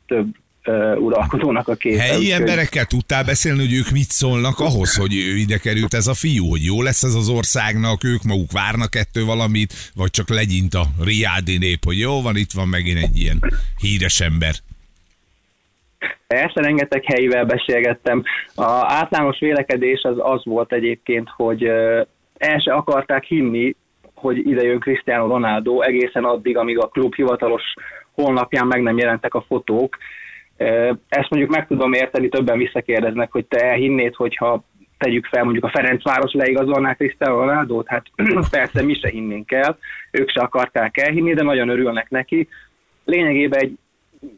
több 0.07 0.27
uh, 0.65 1.01
uralkodónak 1.01 1.67
a 1.67 1.75
képe. 1.75 2.01
Helyi 2.01 2.17
Úgyhogy- 2.17 2.39
emberekkel 2.39 2.85
tudtál 2.85 3.23
beszélni, 3.23 3.59
hogy 3.59 3.73
ők 3.73 3.89
mit 3.89 4.09
szólnak 4.09 4.59
ahhoz, 4.59 4.95
hogy 4.95 5.15
ő 5.15 5.35
ide 5.35 5.57
került 5.57 5.93
ez 5.93 6.07
a 6.07 6.13
fiú, 6.13 6.49
hogy 6.49 6.63
jó 6.63 6.81
lesz 6.81 7.03
ez 7.03 7.13
az 7.13 7.29
országnak, 7.29 8.03
ők 8.03 8.23
maguk 8.23 8.51
várnak 8.51 8.95
ettől 8.95 9.25
valamit, 9.25 9.73
vagy 9.95 10.09
csak 10.09 10.29
legyint 10.29 10.73
a 10.73 10.83
riádi 11.03 11.57
nép, 11.57 11.85
hogy 11.85 11.99
jó 11.99 12.21
van, 12.21 12.35
itt 12.35 12.51
van 12.51 12.67
megint 12.67 12.97
egy 12.97 13.17
ilyen 13.17 13.39
híres 13.77 14.19
ember. 14.19 14.53
Persze 16.27 16.61
rengeteg 16.61 17.03
helyivel 17.05 17.45
beszélgettem. 17.45 18.23
A 18.55 18.63
általános 18.87 19.39
vélekedés 19.39 20.01
az 20.03 20.15
az 20.17 20.41
volt 20.43 20.73
egyébként, 20.73 21.29
hogy 21.35 21.63
el 22.37 22.59
se 22.59 22.73
akarták 22.73 23.23
hinni, 23.23 23.75
hogy 24.13 24.37
ide 24.37 24.63
jön 24.63 24.79
Cristiano 24.79 25.27
Ronaldo 25.27 25.81
egészen 25.81 26.23
addig, 26.23 26.57
amíg 26.57 26.79
a 26.79 26.87
klub 26.87 27.15
hivatalos 27.15 27.61
honlapján 28.11 28.67
meg 28.67 28.81
nem 28.81 28.97
jelentek 28.97 29.33
a 29.33 29.45
fotók. 29.47 29.97
Ezt 31.07 31.29
mondjuk 31.29 31.51
meg 31.51 31.67
tudom 31.67 31.93
érteni, 31.93 32.29
többen 32.29 32.57
visszakérdeznek, 32.57 33.31
hogy 33.31 33.45
te 33.45 33.57
elhinnéd, 33.57 34.15
hogyha 34.15 34.63
tegyük 34.97 35.25
fel, 35.25 35.43
mondjuk 35.43 35.63
a 35.63 35.69
Ferencváros 35.69 36.33
leigazolná 36.33 36.93
Cristiano 36.93 37.39
Ronaldo-t, 37.39 37.87
hát 37.87 38.05
persze 38.51 38.83
mi 38.83 38.93
se 38.93 39.09
hinnénk 39.09 39.51
el, 39.51 39.77
ők 40.11 40.29
se 40.29 40.41
akarták 40.41 40.97
elhinni, 40.97 41.33
de 41.33 41.43
nagyon 41.43 41.69
örülnek 41.69 42.09
neki. 42.09 42.47
Lényegében 43.05 43.59
egy 43.59 43.77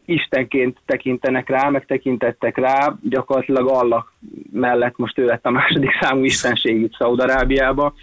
istenként 0.05 0.77
tekintenek 0.85 1.49
rá, 1.49 1.69
meg 1.69 1.85
tekintettek 1.85 2.57
rá, 2.57 2.95
gyakorlatilag 3.01 3.69
Allah 3.69 4.05
mellett 4.51 4.97
most 4.97 5.17
ő 5.19 5.25
lett 5.25 5.45
a 5.45 5.49
második 5.49 5.89
számú 6.01 6.23
istenség 6.23 6.81
itt 6.81 6.95
Szaudarábiába. 6.97 7.93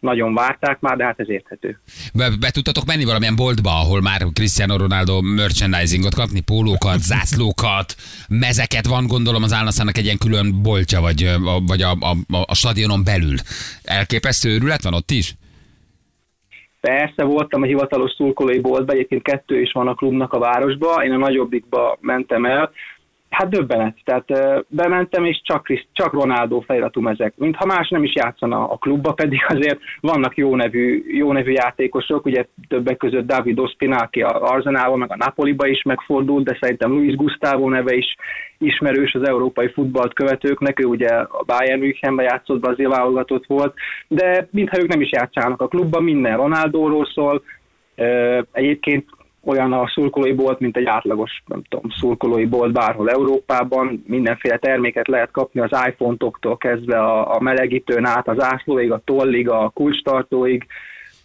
Nagyon 0.00 0.34
várták 0.34 0.80
már, 0.80 0.96
de 0.96 1.04
hát 1.04 1.20
ez 1.20 1.30
érthető. 1.30 1.80
Be, 2.14 2.30
be 2.40 2.50
tudtatok 2.50 2.84
menni 2.84 3.04
valamilyen 3.04 3.36
boltba, 3.36 3.70
ahol 3.70 4.00
már 4.00 4.26
Cristiano 4.32 4.76
Ronaldo 4.76 5.20
merchandisingot 5.20 6.14
kapni, 6.14 6.40
pólókat, 6.40 6.98
zászlókat, 6.98 7.94
mezeket 8.28 8.86
van, 8.86 9.06
gondolom 9.06 9.42
az 9.42 9.52
Álnaszának 9.52 9.98
egy 9.98 10.04
ilyen 10.04 10.18
külön 10.18 10.62
boltja, 10.62 11.00
vagy, 11.00 11.30
vagy 11.66 11.82
a, 11.82 11.90
a, 11.90 12.36
a, 12.36 12.44
a 12.46 12.54
stadionon 12.54 13.04
belül. 13.04 13.36
Elképesztő 13.82 14.50
őrület 14.50 14.82
van 14.82 14.94
ott 14.94 15.10
is? 15.10 15.34
Persze 16.80 17.24
voltam 17.24 17.62
a 17.62 17.66
hivatalos 17.66 18.10
szurkolói 18.10 18.60
boltban, 18.60 18.94
egyébként 18.94 19.22
kettő 19.22 19.60
is 19.60 19.72
van 19.72 19.88
a 19.88 19.94
klubnak 19.94 20.32
a 20.32 20.38
városba, 20.38 21.04
én 21.04 21.12
a 21.12 21.16
nagyobbikba 21.16 21.98
mentem 22.00 22.44
el, 22.44 22.70
Hát 23.30 23.48
döbbenet. 23.48 23.96
Tehát 24.04 24.24
bementem, 24.68 25.24
és 25.24 25.40
csak, 25.44 25.66
csak 25.92 26.12
Ronaldo 26.12 26.60
feliratú 26.60 27.00
mezek. 27.00 27.32
Mintha 27.36 27.66
más 27.66 27.88
nem 27.88 28.04
is 28.04 28.14
játszana 28.14 28.68
a 28.68 28.76
klubba, 28.76 29.12
pedig 29.12 29.40
azért 29.48 29.78
vannak 30.00 30.36
jó 30.36 30.56
nevű, 30.56 31.04
jó 31.06 31.32
nevű 31.32 31.52
játékosok, 31.52 32.24
ugye 32.24 32.46
többek 32.68 32.96
között 32.96 33.26
David 33.26 33.58
Ospina, 33.58 33.96
aki 33.96 34.22
a 34.22 34.42
Arzenálban, 34.42 34.98
meg 34.98 35.10
a 35.10 35.16
Napoliba 35.16 35.66
is 35.66 35.82
megfordult, 35.82 36.44
de 36.44 36.58
szerintem 36.60 36.90
Luis 36.90 37.14
Gustavo 37.14 37.68
neve 37.68 37.94
is 37.94 38.16
ismerős 38.58 39.14
az 39.14 39.28
európai 39.28 39.68
futballt 39.68 40.14
követőknek, 40.14 40.80
ő 40.80 40.84
ugye 40.84 41.08
a 41.08 41.42
Bayern 41.46 41.80
Münchenben 41.80 42.24
játszott, 42.24 42.66
azért 42.66 42.96
válogatott 42.96 43.46
volt, 43.46 43.74
de 44.08 44.48
mintha 44.50 44.80
ők 44.80 44.88
nem 44.88 45.00
is 45.00 45.10
játszanak 45.12 45.60
a 45.60 45.68
klubban, 45.68 46.02
minden 46.02 46.36
Ronaldóról 46.36 47.06
szól, 47.14 47.42
Egyébként 48.52 49.04
olyan 49.44 49.72
a 49.72 49.88
szurkolói 49.88 50.32
bolt, 50.32 50.60
mint 50.60 50.76
egy 50.76 50.84
átlagos, 50.84 51.42
nem 51.46 51.62
tudom, 51.68 51.90
szurkolói 51.90 52.46
bolt 52.46 52.72
bárhol 52.72 53.10
Európában. 53.10 54.04
Mindenféle 54.06 54.56
terméket 54.56 55.08
lehet 55.08 55.30
kapni 55.30 55.60
az 55.60 55.78
iPhone-toktól 55.86 56.56
kezdve 56.56 56.98
a, 56.98 57.34
a 57.34 57.40
melegítőn 57.40 58.06
át, 58.06 58.28
az 58.28 58.42
ászlóig, 58.42 58.92
a 58.92 59.02
tollig, 59.04 59.48
a 59.48 59.70
kulcstartóig, 59.74 60.66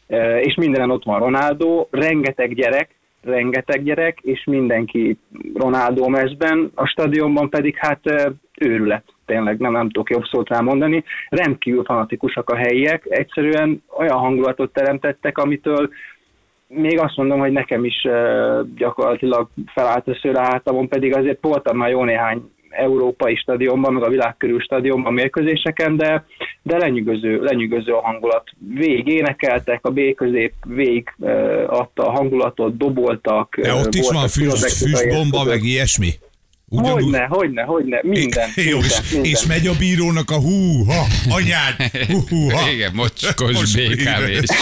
e, 0.07 0.39
és 0.39 0.55
mindenen 0.55 0.91
ott 0.91 1.03
van 1.03 1.19
Ronaldo, 1.19 1.87
rengeteg 1.91 2.55
gyerek, 2.55 2.95
rengeteg 3.21 3.83
gyerek, 3.83 4.19
és 4.21 4.43
mindenki 4.45 5.17
Ronaldo 5.53 6.07
mezben, 6.09 6.71
a 6.75 6.85
stadionban 6.85 7.49
pedig 7.49 7.75
hát 7.77 8.05
e, 8.07 8.31
őrület, 8.59 9.03
tényleg 9.25 9.59
nem, 9.59 9.71
nem 9.71 9.89
tudok 9.89 10.09
jobb 10.09 10.25
szót 10.25 10.49
rámondani. 10.49 11.03
Rendkívül 11.29 11.83
fanatikusak 11.83 12.49
a 12.49 12.55
helyiek, 12.55 13.05
egyszerűen 13.09 13.83
olyan 13.97 14.17
hangulatot 14.17 14.73
teremtettek, 14.73 15.37
amitől 15.37 15.89
még 16.67 16.99
azt 16.99 17.15
mondom, 17.15 17.39
hogy 17.39 17.51
nekem 17.51 17.85
is 17.85 18.07
gyakorlatilag 18.77 19.47
felállt 19.73 20.07
a 20.07 20.17
szőre 20.21 20.41
hátamon, 20.41 20.87
pedig 20.87 21.15
azért 21.15 21.37
voltam 21.41 21.77
már 21.77 21.89
jó 21.89 22.03
néhány 22.03 22.41
európai 22.69 23.35
stadionban, 23.35 23.93
meg 23.93 24.03
a 24.03 24.09
világkörül 24.09 24.59
stadionban 24.59 25.13
mérkőzéseken, 25.13 25.97
de, 25.97 26.25
de 26.61 26.77
lenyűgöző, 26.77 27.41
lenyűgöző 27.41 27.91
a 27.91 28.01
hangulat. 28.01 28.43
Végig 28.75 29.07
énekeltek, 29.07 29.85
a 29.85 29.91
B 29.91 29.99
közép 30.15 30.53
végig 30.67 31.13
adta 31.67 32.07
a 32.07 32.11
hangulatot, 32.11 32.77
doboltak. 32.77 33.55
De 33.61 33.73
ott 33.73 33.93
is 33.93 34.09
van 34.09 34.27
füst, 34.27 34.71
füstbomba, 34.71 35.43
meg 35.43 35.63
ilyesmi? 35.63 36.09
Ugyan, 36.69 36.91
hogyne, 36.91 37.25
hogyne, 37.25 37.63
hogyne, 37.63 37.99
minden. 38.03 38.49
Jó, 38.69 38.77
minden, 38.77 39.01
és, 39.03 39.11
minden. 39.11 39.31
és 39.31 39.45
megy 39.45 39.67
a 39.67 39.73
bírónak 39.79 40.29
a 40.29 40.39
hú, 40.39 40.83
ha, 40.83 41.05
anyád, 41.29 41.73
hú, 42.11 42.19
hú, 42.29 42.49
ha. 42.49 42.71
Igen, 42.71 42.91
mocskos 42.93 43.73
BKV 43.75 44.53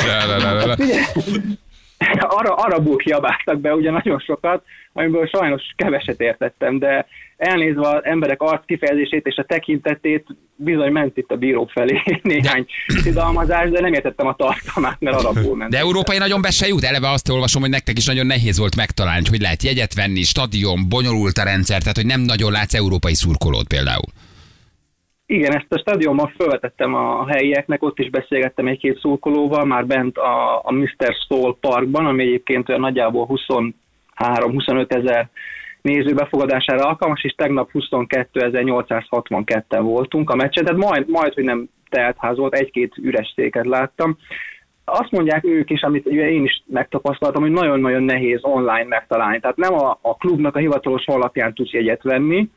és 2.14 2.20
arra, 2.20 2.56
arabul 2.56 2.98
kiabáltak 2.98 3.60
be 3.60 3.74
ugye 3.76 3.92
nagyon 3.92 4.20
sokat, 4.20 4.64
amiből 4.94 5.28
sajnos 5.28 5.62
keveset 5.76 6.22
értettem, 6.22 6.80
de 6.80 7.06
elnézve 7.38 7.88
az 7.88 8.04
emberek 8.04 8.42
arc 8.42 8.66
kifejezését 8.66 9.26
és 9.26 9.36
a 9.36 9.44
tekintetét 9.44 10.28
bizony 10.56 10.92
ment 10.92 11.18
itt 11.18 11.32
a 11.32 11.36
bíró 11.36 11.70
felé 11.74 12.02
néhány 12.22 12.66
szidalmazás, 12.88 13.70
de 13.70 13.80
nem 13.80 13.94
értettem 13.94 14.28
a 14.28 14.36
tartalmát, 14.36 14.98
mert 15.00 15.16
arabul 15.16 15.56
ment. 15.56 15.72
De 15.72 15.78
európai 15.78 16.18
nagyon 16.18 16.42
be 16.42 16.52
se 16.52 16.68
jut. 16.68 16.84
Eleve 16.84 17.10
azt 17.10 17.30
olvasom, 17.30 17.62
hogy 17.62 17.72
nektek 17.72 17.98
is 17.98 18.06
nagyon 18.06 18.26
nehéz 18.26 18.58
volt 18.58 18.76
megtalálni, 18.76 19.28
hogy 19.30 19.42
lehet 19.42 19.64
jegyet 19.64 19.94
venni, 19.94 20.24
stadion, 20.24 20.90
bonyolult 20.90 21.38
a 21.38 21.44
rendszer, 21.44 21.80
tehát 21.80 21.96
hogy 21.96 22.06
nem 22.06 22.22
nagyon 22.22 22.52
látsz 22.52 22.74
európai 22.74 23.14
szurkolót 23.14 23.68
például. 23.68 24.12
Igen, 25.34 25.56
ezt 25.56 25.74
a 25.74 25.78
stadionban 25.78 26.34
felvetettem 26.38 26.94
a 26.94 27.28
helyieknek, 27.28 27.84
ott 27.84 28.00
is 28.00 28.10
beszélgettem 28.10 28.68
egy-két 28.68 29.00
szurkolóval, 29.00 29.66
már 29.66 29.86
bent 29.86 30.18
a, 30.18 30.62
a 30.64 30.72
Mr. 30.72 31.16
Soul 31.28 31.58
Parkban, 31.60 32.06
ami 32.06 32.24
egyébként 32.24 32.70
olyan 32.70 32.82
nagyjából 32.82 33.28
23-25 33.30 33.72
ezer 34.92 35.30
néző 35.82 36.14
befogadására 36.14 36.88
alkalmas, 36.88 37.24
és 37.24 37.34
tegnap 37.38 37.70
22.862-en 37.74 39.80
voltunk 39.82 40.30
a 40.30 40.36
meccsen, 40.36 40.66
tehát 40.66 40.82
majd, 40.82 41.10
majd 41.10 41.34
hogy 41.34 41.44
nem 41.44 41.70
teltház 41.90 42.38
volt, 42.38 42.54
egy-két 42.54 42.98
üres 42.98 43.34
széket 43.36 43.66
láttam. 43.66 44.18
Azt 44.86 45.12
mondják 45.12 45.46
ők 45.46 45.70
is, 45.70 45.82
amit 45.82 46.06
én 46.06 46.44
is 46.44 46.64
megtapasztaltam, 46.66 47.42
hogy 47.42 47.52
nagyon-nagyon 47.52 48.04
nehéz 48.04 48.40
online 48.42 48.86
megtalálni. 48.88 49.40
Tehát 49.40 49.58
nem 49.58 49.74
a, 49.74 49.98
a 50.02 50.16
klubnak 50.16 50.56
a 50.56 50.60
hivatalos 50.60 51.04
honlapján 51.06 51.54
tudsz 51.54 51.72
jegyet 51.72 52.04
venni, 52.04 52.50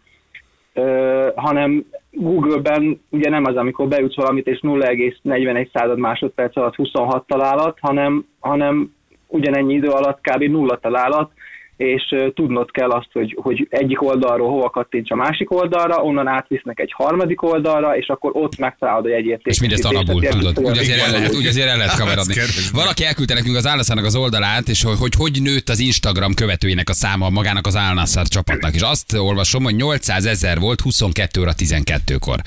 hanem 1.34 1.84
Google-ben 2.10 3.00
ugye 3.10 3.30
nem 3.30 3.44
az, 3.44 3.56
amikor 3.56 3.88
beütsz 3.88 4.16
valamit, 4.16 4.46
és 4.46 4.60
0,41 4.62 5.68
század 5.72 5.98
másodperc 5.98 6.56
alatt 6.56 6.74
26 6.74 7.26
találat, 7.26 7.78
hanem, 7.80 8.26
hanem 8.40 8.94
ugyanennyi 9.26 9.74
idő 9.74 9.88
alatt 9.88 10.20
kb. 10.20 10.42
nulla 10.42 10.78
találat, 10.78 11.30
és 11.76 12.14
tudnod 12.34 12.70
kell 12.70 12.90
azt, 12.90 13.08
hogy, 13.12 13.36
hogy 13.42 13.66
egyik 13.70 14.02
oldalról 14.02 14.48
hova 14.48 14.70
kattints 14.70 15.10
a 15.10 15.14
másik 15.14 15.50
oldalra, 15.50 16.02
onnan 16.02 16.26
átvisznek 16.26 16.80
egy 16.80 16.92
harmadik 16.96 17.42
oldalra, 17.42 17.96
és 17.96 18.08
akkor 18.08 18.30
ott 18.34 18.58
megtalálod 18.58 19.04
a 19.04 19.08
jegyértéket. 19.08 19.52
És 19.52 19.60
mindezt 19.60 19.84
alapul, 19.84 20.22
tudod. 20.22 20.58
Úgy 20.58 20.78
azért 20.78 21.00
el 21.00 21.10
lehet, 21.10 21.34
úgy 21.34 21.46
azért 21.46 21.68
el 21.68 21.76
lehet 21.76 21.98
kavarodni. 21.98 22.34
Valaki 22.72 23.04
elküldte 23.04 23.34
nekünk 23.34 23.56
az 23.56 23.66
Álnaszának 23.66 24.04
az 24.04 24.16
oldalát, 24.16 24.68
és 24.68 24.82
hogy, 24.82 24.96
hogy 24.98 25.14
hogy 25.16 25.42
nőtt 25.42 25.68
az 25.68 25.78
Instagram 25.78 26.34
követőinek 26.34 26.88
a 26.88 26.92
száma 26.94 27.30
magának 27.30 27.66
az 27.66 27.76
Álnaszár 27.76 28.26
csapatnak. 28.26 28.74
És 28.74 28.80
azt 28.80 29.12
olvasom, 29.12 29.62
hogy 29.62 29.74
800 29.74 30.24
ezer 30.24 30.58
volt 30.58 30.80
22 30.80 31.40
óra 31.40 31.52
12-kor. 31.58 32.40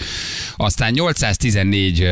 Aztán 0.55 0.91
814 0.91 2.07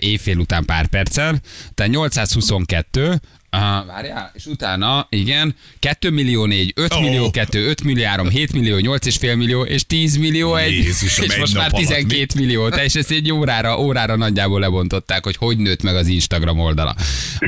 éjfél 0.00 0.38
után 0.38 0.64
pár 0.64 0.86
perccel, 0.86 1.34
tehát 1.74 1.92
822, 1.92 3.14
Aha, 3.54 3.84
várjál, 3.84 4.30
és 4.34 4.46
utána, 4.46 5.06
igen, 5.10 5.54
2 5.78 6.10
millió 6.10 6.44
4, 6.46 6.72
5 6.76 6.94
oh. 6.94 7.00
millió 7.00 7.30
2, 7.30 7.68
5 7.68 7.82
millió 7.82 8.04
3, 8.04 8.28
7 8.28 8.52
millió, 8.52 8.78
8 8.78 9.06
és 9.06 9.16
fél 9.16 9.36
millió, 9.36 9.62
és 9.62 9.86
10 9.86 10.16
millió 10.16 10.54
1, 10.54 10.72
Jézusom, 10.72 11.24
és 11.24 11.36
most 11.36 11.54
már 11.54 11.70
12 11.70 12.16
alatt, 12.16 12.34
millió, 12.34 12.68
te, 12.68 12.84
és 12.84 12.94
ezt 12.94 13.10
egy 13.10 13.32
órára, 13.32 13.78
órára 13.78 14.16
nagyjából 14.16 14.60
lebontották, 14.60 15.24
hogy 15.24 15.36
hogy 15.36 15.56
nőtt 15.56 15.82
meg 15.82 15.94
az 15.94 16.06
Instagram 16.06 16.58
oldala 16.58 16.94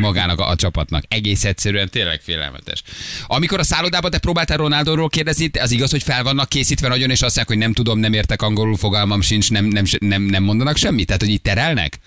magának 0.01 0.41
a, 0.41 0.49
a 0.49 0.57
csapatnak. 0.57 1.03
Egész 1.09 1.45
egyszerűen 1.45 1.89
tényleg 1.89 2.21
félelmetes. 2.21 2.83
Amikor 3.27 3.59
a 3.59 3.65
szállodában 3.65 4.11
te 4.11 4.19
próbáltál 4.19 4.57
Ronaldóról 4.57 5.09
kérdezni, 5.09 5.51
az 5.61 5.71
igaz, 5.71 5.91
hogy 5.91 6.03
fel 6.03 6.23
vannak 6.23 6.49
készítve 6.49 6.89
nagyon, 6.89 7.11
és 7.11 7.23
azt 7.23 7.37
mondják, 7.37 7.47
hogy 7.47 7.59
nem 7.59 7.73
tudom, 7.73 7.99
nem 7.99 8.13
értek 8.13 8.43
angolul, 8.43 8.77
fogalmam 8.77 9.21
sincs, 9.21 9.51
nem, 9.51 9.65
nem, 9.65 9.85
nem, 9.99 10.23
nem 10.23 10.43
mondanak 10.43 10.77
semmit? 10.77 11.07
Tehát, 11.07 11.23
hogy 11.23 11.31
itt 11.31 11.43
terelnek? 11.43 11.99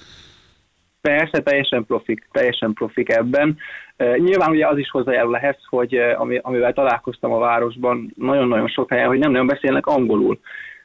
Persze, 1.01 1.41
teljesen 1.41 1.85
profik, 1.85 2.27
teljesen 2.31 2.73
profik 2.73 3.09
ebben. 3.09 3.57
Nyilván 3.99 4.49
ugye 4.49 4.67
az 4.67 4.77
is 4.77 4.89
hozzájárul 4.89 5.37
ehhez, 5.37 5.57
hogy 5.69 5.99
amivel 6.41 6.73
találkoztam 6.73 7.31
a 7.31 7.39
városban 7.39 8.13
nagyon-nagyon 8.15 8.67
sok 8.67 8.89
helyen, 8.89 9.07
hogy 9.07 9.19
nem 9.19 9.31
nagyon 9.31 9.47
beszélnek 9.47 9.85
angolul. 9.85 10.39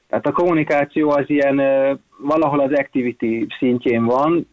Tehát 0.09 0.27
a 0.27 0.33
kommunikáció 0.33 1.11
az 1.11 1.25
ilyen 1.27 1.57
valahol 2.19 2.61
az 2.61 2.73
activity 2.73 3.47
szintjén 3.59 4.05
van, 4.05 4.47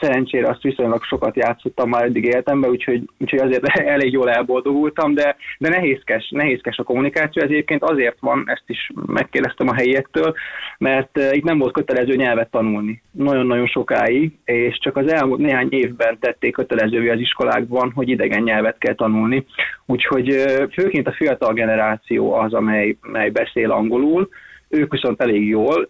szerencsére 0.00 0.48
azt 0.48 0.62
viszonylag 0.62 1.02
sokat 1.04 1.36
játszottam 1.36 1.88
már 1.88 2.04
eddig 2.04 2.24
életemben, 2.24 2.70
úgyhogy, 2.70 3.02
úgyhogy 3.18 3.38
azért 3.38 3.78
elég 3.96 4.12
jól 4.12 4.30
elboldogultam, 4.30 5.14
de, 5.14 5.36
de 5.58 5.68
nehézkes, 5.68 6.28
nehézkes 6.30 6.76
a 6.76 6.82
kommunikáció, 6.82 7.42
ez 7.42 7.48
egyébként 7.48 7.82
azért 7.82 8.16
van, 8.20 8.42
ezt 8.46 8.64
is 8.66 8.90
megkérdeztem 9.06 9.68
a 9.68 9.74
helyiektől, 9.74 10.34
mert 10.78 11.18
uh, 11.18 11.36
itt 11.36 11.44
nem 11.44 11.58
volt 11.58 11.72
kötelező 11.72 12.14
nyelvet 12.14 12.50
tanulni. 12.50 13.02
Nagyon-nagyon 13.10 13.66
sokáig, 13.66 14.38
és 14.44 14.78
csak 14.78 14.96
az 14.96 15.12
elmúlt 15.12 15.40
néhány 15.40 15.68
évben 15.70 16.18
tették 16.20 16.52
kötelezővé 16.52 17.08
az 17.08 17.20
iskolákban, 17.20 17.92
hogy 17.94 18.08
idegen 18.08 18.42
nyelvet 18.42 18.78
kell 18.78 18.94
tanulni. 18.94 19.46
Úgyhogy 19.86 20.30
uh, 20.30 20.70
főként 20.72 21.06
a 21.06 21.12
fiatal 21.12 21.52
generáció 21.52 22.32
az, 22.34 22.54
amely, 22.54 22.96
amely 23.02 23.30
beszél 23.30 23.70
angolul, 23.70 24.28
ők 24.68 24.92
viszont 24.92 25.22
elég 25.22 25.48
jól, 25.48 25.88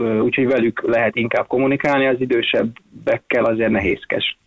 úgyhogy 0.00 0.46
velük 0.46 0.82
lehet 0.86 1.16
inkább 1.16 1.46
kommunikálni, 1.46 2.06
az 2.06 2.20
idősebbekkel 2.20 3.44
azért 3.44 3.70
nehézkes. 3.70 4.38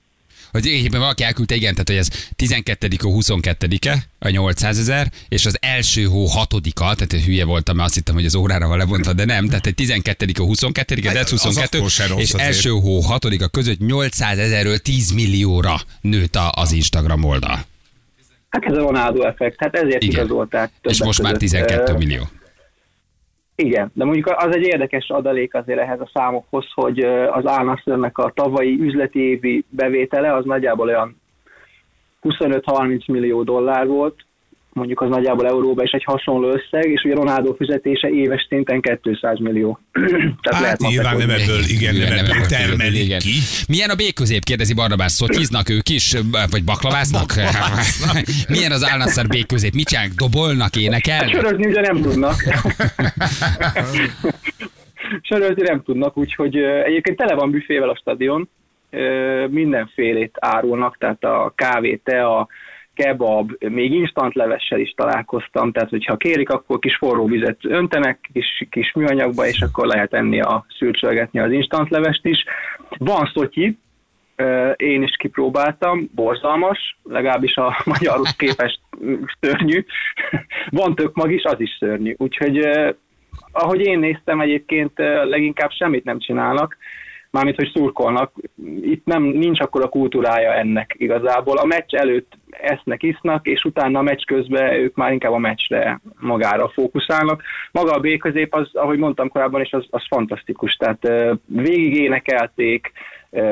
Hogy 0.51 0.65
éppen 0.65 0.99
valaki 0.99 1.23
elküldte, 1.23 1.55
igen, 1.55 1.71
tehát 1.71 1.87
hogy 1.87 1.97
ez 1.97 2.07
12 2.35 2.87
a 2.91 3.07
22-e, 3.07 3.97
a 4.19 4.29
800 4.29 4.79
ezer, 4.79 5.07
és 5.29 5.45
az 5.45 5.57
első 5.61 6.03
hó 6.03 6.25
6-a, 6.25 6.95
tehát 6.95 7.25
hülye 7.25 7.45
voltam, 7.45 7.75
mert 7.75 7.87
azt 7.87 7.95
hittem, 7.95 8.15
hogy 8.15 8.25
az 8.25 8.35
órára 8.35 8.67
van 8.67 8.77
lebontva, 8.77 9.13
de 9.13 9.25
nem, 9.25 9.47
tehát 9.47 9.65
egy 9.65 9.75
12 9.75 10.25
a 10.39 10.43
22 10.43 10.95
de 10.95 11.19
ez 11.19 11.29
22, 11.29 11.79
és 12.17 12.31
első 12.31 12.69
hó 12.69 13.01
6-a 13.01 13.47
között 13.47 13.79
800 13.79 14.37
ezerről 14.37 14.77
10 14.77 15.11
millióra 15.11 15.75
nőtt 16.01 16.37
az 16.51 16.71
Instagram 16.71 17.23
oldal. 17.23 17.65
Hát 18.49 18.63
ez 18.65 18.77
a 18.77 18.79
Ronaldo 18.79 19.21
effekt, 19.21 19.55
hát 19.59 19.75
ezért 19.75 20.03
igen. 20.03 20.15
igazolták. 20.15 20.71
És 20.81 21.03
most 21.03 21.21
már 21.21 21.37
12 21.37 21.93
millió. 21.93 22.29
Igen, 23.55 23.91
de 23.93 24.03
mondjuk 24.03 24.27
az 24.27 24.55
egy 24.55 24.65
érdekes 24.65 25.09
adalék 25.09 25.53
azért 25.53 25.79
ehhez 25.79 25.99
a 25.99 26.09
számokhoz, 26.13 26.65
hogy 26.73 26.99
az 27.31 27.47
Álnaszörnek 27.47 28.17
a 28.17 28.31
tavalyi 28.35 28.79
üzleti 28.79 29.19
évi 29.19 29.65
bevétele 29.69 30.33
az 30.33 30.45
nagyjából 30.45 30.87
olyan 30.87 31.21
25-30 32.21 33.11
millió 33.11 33.43
dollár 33.43 33.87
volt, 33.87 34.15
mondjuk 34.73 35.01
az 35.01 35.09
nagyjából 35.09 35.47
euróba 35.47 35.83
is 35.83 35.91
egy 35.91 36.03
hasonló 36.03 36.47
összeg, 36.47 36.91
és 36.91 37.03
ugye 37.03 37.13
Ronaldo 37.13 37.53
fizetése 37.53 38.09
éves 38.09 38.45
szinten 38.49 38.81
200 39.01 39.39
millió. 39.39 39.79
Tehát 40.43 40.65
Hát 40.65 40.79
nyilván 40.79 41.17
nem 41.17 41.29
ebből, 41.29 41.59
igen, 41.67 41.95
nem 41.95 42.07
nem 42.15 42.25
ebből 42.25 42.45
termelik 42.47 43.03
igen. 43.03 43.19
ki. 43.19 43.33
Milyen 43.67 43.89
a 43.89 43.95
B 43.95 44.01
közép, 44.15 44.43
kérdezi 44.43 44.73
Barnabás. 44.73 45.11
Szottyiznak 45.11 45.69
ők 45.69 45.89
is, 45.89 46.15
vagy 46.51 46.63
baklaváznak? 46.63 47.33
Milyen 48.53 48.71
az 48.71 48.89
Álnasszar 48.91 49.27
B 49.27 49.45
közép? 49.45 49.73
Mit 49.73 49.87
csinálnak? 49.87 50.13
Dobolnak, 50.13 50.75
énekelnek? 50.75 51.29
Sörözni 51.29 51.65
ugye 51.65 51.81
nem 51.81 52.01
tudnak. 52.01 52.35
Sörözni 55.21 55.61
nem 55.61 55.81
tudnak, 55.83 56.17
úgyhogy 56.17 56.55
egyébként 56.57 57.17
tele 57.17 57.35
van 57.35 57.51
büfével 57.51 57.89
a 57.89 57.95
stadion, 57.95 58.49
mindenfélét 59.49 60.35
árulnak, 60.39 60.97
tehát 60.97 61.23
a 61.23 61.53
kávé, 61.55 62.01
tea, 62.03 62.47
kebab, 62.95 63.51
még 63.59 63.93
instant 63.93 64.33
levessel 64.33 64.79
is 64.79 64.93
találkoztam, 64.95 65.71
tehát 65.71 65.89
hogyha 65.89 66.17
kérik, 66.17 66.49
akkor 66.49 66.79
kis 66.79 66.95
forró 66.95 67.25
vizet 67.25 67.57
öntenek, 67.61 68.29
kis, 68.33 68.67
kis 68.69 68.93
műanyagba, 68.93 69.45
és 69.45 69.61
akkor 69.61 69.85
lehet 69.85 70.13
enni 70.13 70.41
a 70.41 70.65
szürcsölgetni 70.77 71.39
az 71.39 71.51
instant 71.51 71.89
levest 71.89 72.25
is. 72.25 72.43
Van 72.97 73.31
szotyi, 73.33 73.77
én 74.75 75.03
is 75.03 75.15
kipróbáltam, 75.17 76.09
borzalmas, 76.15 76.97
legalábbis 77.03 77.55
a 77.55 77.77
magyarhoz 77.85 78.35
képest 78.35 78.79
szörnyű. 79.39 79.85
Van 80.69 80.95
tök 80.95 81.15
mag 81.15 81.31
is, 81.31 81.43
az 81.43 81.59
is 81.59 81.77
szörnyű. 81.79 82.15
Úgyhogy 82.17 82.67
ahogy 83.51 83.79
én 83.79 83.99
néztem 83.99 84.41
egyébként 84.41 84.91
leginkább 85.23 85.71
semmit 85.71 86.03
nem 86.03 86.19
csinálnak, 86.19 86.77
mármint 87.33 87.55
hogy 87.55 87.71
szurkolnak. 87.73 88.31
Itt 88.81 89.05
nem, 89.05 89.23
nincs 89.23 89.59
akkor 89.59 89.81
a 89.81 89.89
kultúrája 89.89 90.53
ennek 90.53 90.95
igazából. 90.97 91.57
A 91.57 91.65
meccs 91.65 91.93
előtt 91.93 92.37
esznek, 92.49 93.03
isznak, 93.03 93.47
és 93.47 93.63
utána 93.63 93.99
a 93.99 94.01
meccs 94.01 94.23
közben 94.25 94.73
ők 94.73 94.95
már 94.95 95.11
inkább 95.11 95.31
a 95.31 95.37
meccsre 95.37 95.99
magára 96.19 96.69
fókuszálnak. 96.69 97.43
Maga 97.71 97.91
a 97.91 97.99
B 97.99 98.17
közép, 98.17 98.53
az, 98.53 98.69
ahogy 98.73 98.97
mondtam 98.97 99.29
korábban 99.29 99.61
is, 99.61 99.71
az, 99.71 99.85
az 99.89 100.03
fantasztikus. 100.09 100.75
Tehát 100.75 101.07
végig 101.45 101.95
énekelték, 101.95 102.91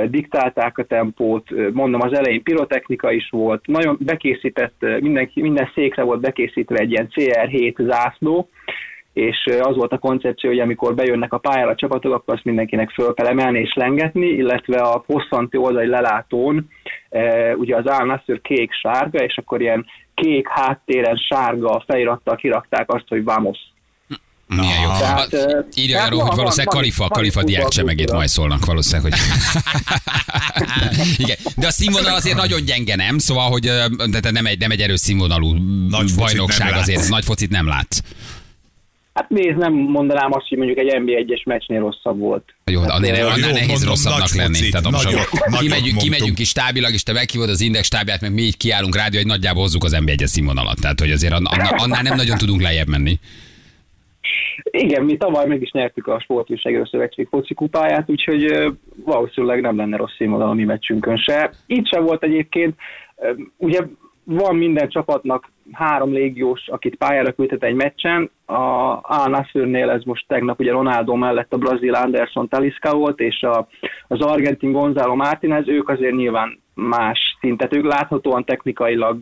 diktálták 0.05 0.77
a 0.77 0.83
tempót, 0.83 1.73
mondom, 1.73 2.01
az 2.01 2.13
elején 2.13 2.43
pirotechnika 2.43 3.11
is 3.11 3.29
volt, 3.29 3.67
nagyon 3.67 3.97
bekészített, 3.99 4.85
mindenki, 4.99 5.41
minden 5.41 5.71
székre 5.73 6.03
volt 6.03 6.19
bekészítve 6.19 6.77
egy 6.77 6.91
ilyen 6.91 7.09
CR7 7.15 7.85
zászló, 7.85 8.49
és 9.13 9.37
az 9.61 9.75
volt 9.75 9.91
a 9.91 9.97
koncepció, 9.97 10.49
hogy 10.49 10.59
amikor 10.59 10.95
bejönnek 10.95 11.33
a 11.33 11.37
pályára 11.37 11.69
a 11.69 11.75
csapatok, 11.75 12.13
akkor 12.13 12.33
azt 12.33 12.43
mindenkinek 12.43 12.89
föl 12.89 13.13
kell 13.13 13.27
emelni 13.27 13.59
és 13.59 13.73
lengetni, 13.75 14.25
illetve 14.27 14.77
a 14.77 15.03
hosszanti 15.07 15.57
oldali 15.57 15.87
lelátón 15.87 16.69
e, 17.09 17.55
ugye 17.55 17.75
az 17.75 17.85
Al-Nassr 17.85 18.41
kék-sárga, 18.41 19.23
és 19.23 19.37
akkor 19.37 19.61
ilyen 19.61 19.85
kék 20.15 20.47
háttéren 20.47 21.15
sárga 21.15 21.83
felirattal 21.87 22.35
kirakták 22.35 22.93
azt, 22.93 23.05
hogy 23.07 23.23
Vamos. 23.23 23.57
Milyen 24.47 24.81
jó. 24.81 24.89
Tehát, 24.99 25.33
A- 25.33 25.37
ö, 25.37 25.59
Írja 25.75 25.95
tehát 25.95 26.11
el, 26.11 26.17
hogy 26.17 26.27
van- 26.27 26.35
valószínűleg 26.35 26.65
van- 26.73 26.75
Kalifa, 26.81 26.99
van- 27.01 27.09
Kalifa 27.09 27.39
van 27.41 27.45
diák 27.45 27.67
csemegét 27.67 28.11
majd 28.11 28.27
szólnak 28.27 28.65
valószínűleg, 28.65 29.11
hogy... 29.11 29.19
Igen. 31.23 31.37
De 31.55 31.67
a 31.67 31.71
színvonal 31.71 32.15
azért 32.15 32.35
nagyon 32.35 32.63
gyenge, 32.65 32.95
nem? 32.95 33.17
Szóval, 33.17 33.49
hogy 33.49 33.61
de 34.21 34.31
nem 34.31 34.45
egy, 34.45 34.59
nem 34.59 34.71
egy 34.71 34.81
erős 34.81 34.99
színvonalú 34.99 35.53
Nagy 35.89 36.11
bajnokság 36.17 36.73
azért, 36.73 36.97
látsz. 36.99 37.09
nagy 37.09 37.23
focit 37.25 37.49
nem 37.49 37.67
látsz. 37.67 37.99
Hát 39.13 39.29
nézd, 39.29 39.57
nem 39.57 39.73
mondanám 39.73 40.31
azt, 40.33 40.47
hogy 40.47 40.57
mondjuk 40.57 40.79
egy 40.79 40.93
NB1-es 40.99 41.45
meccsnél 41.45 41.79
rosszabb 41.79 42.19
volt. 42.19 42.43
Jó, 42.65 42.81
de 42.81 42.91
annál, 42.91 43.15
Hát, 43.15 43.23
annál 43.23 43.37
jó, 43.37 43.53
nehéz 43.53 43.67
mondom, 43.67 43.87
rosszabbnak 43.89 44.33
lenni. 44.35 44.55
focit, 44.55 44.71
Tehát 44.71 44.89
nagyot- 44.89 45.13
nagyot 45.13 45.59
kimegyünk, 45.59 45.97
kimegyünk 45.97 46.39
is 46.39 46.49
stábilag, 46.49 46.93
és 46.93 47.03
te 47.03 47.13
meghívod 47.13 47.49
az 47.49 47.61
Index 47.61 47.85
stábját, 47.85 48.21
meg 48.21 48.33
mi 48.33 48.41
így 48.41 48.57
kiállunk 48.57 48.95
rádió, 48.95 49.19
hogy 49.19 49.29
nagyjából 49.29 49.61
hozzuk 49.61 49.83
az 49.83 49.97
NB1-es 49.99 50.25
színvonalat. 50.25 50.79
Tehát, 50.81 50.99
hogy 50.99 51.11
azért 51.11 51.33
annál, 51.33 51.75
annál 51.77 52.01
nem 52.01 52.15
nagyon 52.15 52.37
tudunk 52.37 52.61
lejjebb 52.61 52.87
menni. 52.87 53.19
Igen, 54.63 55.03
mi 55.03 55.17
tavaly 55.17 55.47
meg 55.47 55.61
is 55.61 55.71
nyertük 55.71 56.07
a 56.07 56.19
Sportújságíró 56.19 56.85
Szövetség 56.85 57.27
foci 57.29 57.53
kupáját, 57.53 58.09
úgyhogy 58.09 58.71
valószínűleg 59.05 59.61
nem 59.61 59.77
lenne 59.77 59.97
rossz 59.97 60.15
színvonal 60.17 60.49
a 60.49 60.53
mi 60.53 60.63
meccsünkön 60.63 61.17
se. 61.17 61.51
Itt 61.65 61.87
sem 61.87 62.03
volt 62.03 62.23
egyébként, 62.23 62.75
ugye 63.57 63.79
van 64.23 64.55
minden 64.55 64.89
csapatnak 64.89 65.51
három 65.71 66.11
légiós, 66.11 66.67
akit 66.67 66.95
pályára 66.95 67.31
küldhet 67.31 67.63
egy 67.63 67.73
meccsen. 67.73 68.31
A 68.45 68.53
Al 69.01 69.27
Nassrnél 69.27 69.89
ez 69.89 70.03
most 70.03 70.25
tegnap 70.27 70.59
ugye 70.59 70.71
Ronaldo 70.71 71.15
mellett 71.15 71.53
a 71.53 71.57
brazil 71.57 71.93
Anderson 71.93 72.47
Talisca 72.47 72.95
volt, 72.95 73.19
és 73.19 73.41
a, 73.41 73.67
az 74.07 74.21
argentin 74.21 74.71
Gonzalo 74.71 75.15
Martinez, 75.15 75.67
ők 75.67 75.89
azért 75.89 76.15
nyilván 76.15 76.59
más 76.73 77.37
szintet, 77.39 77.75
ők 77.75 77.85
láthatóan 77.85 78.45
technikailag 78.45 79.19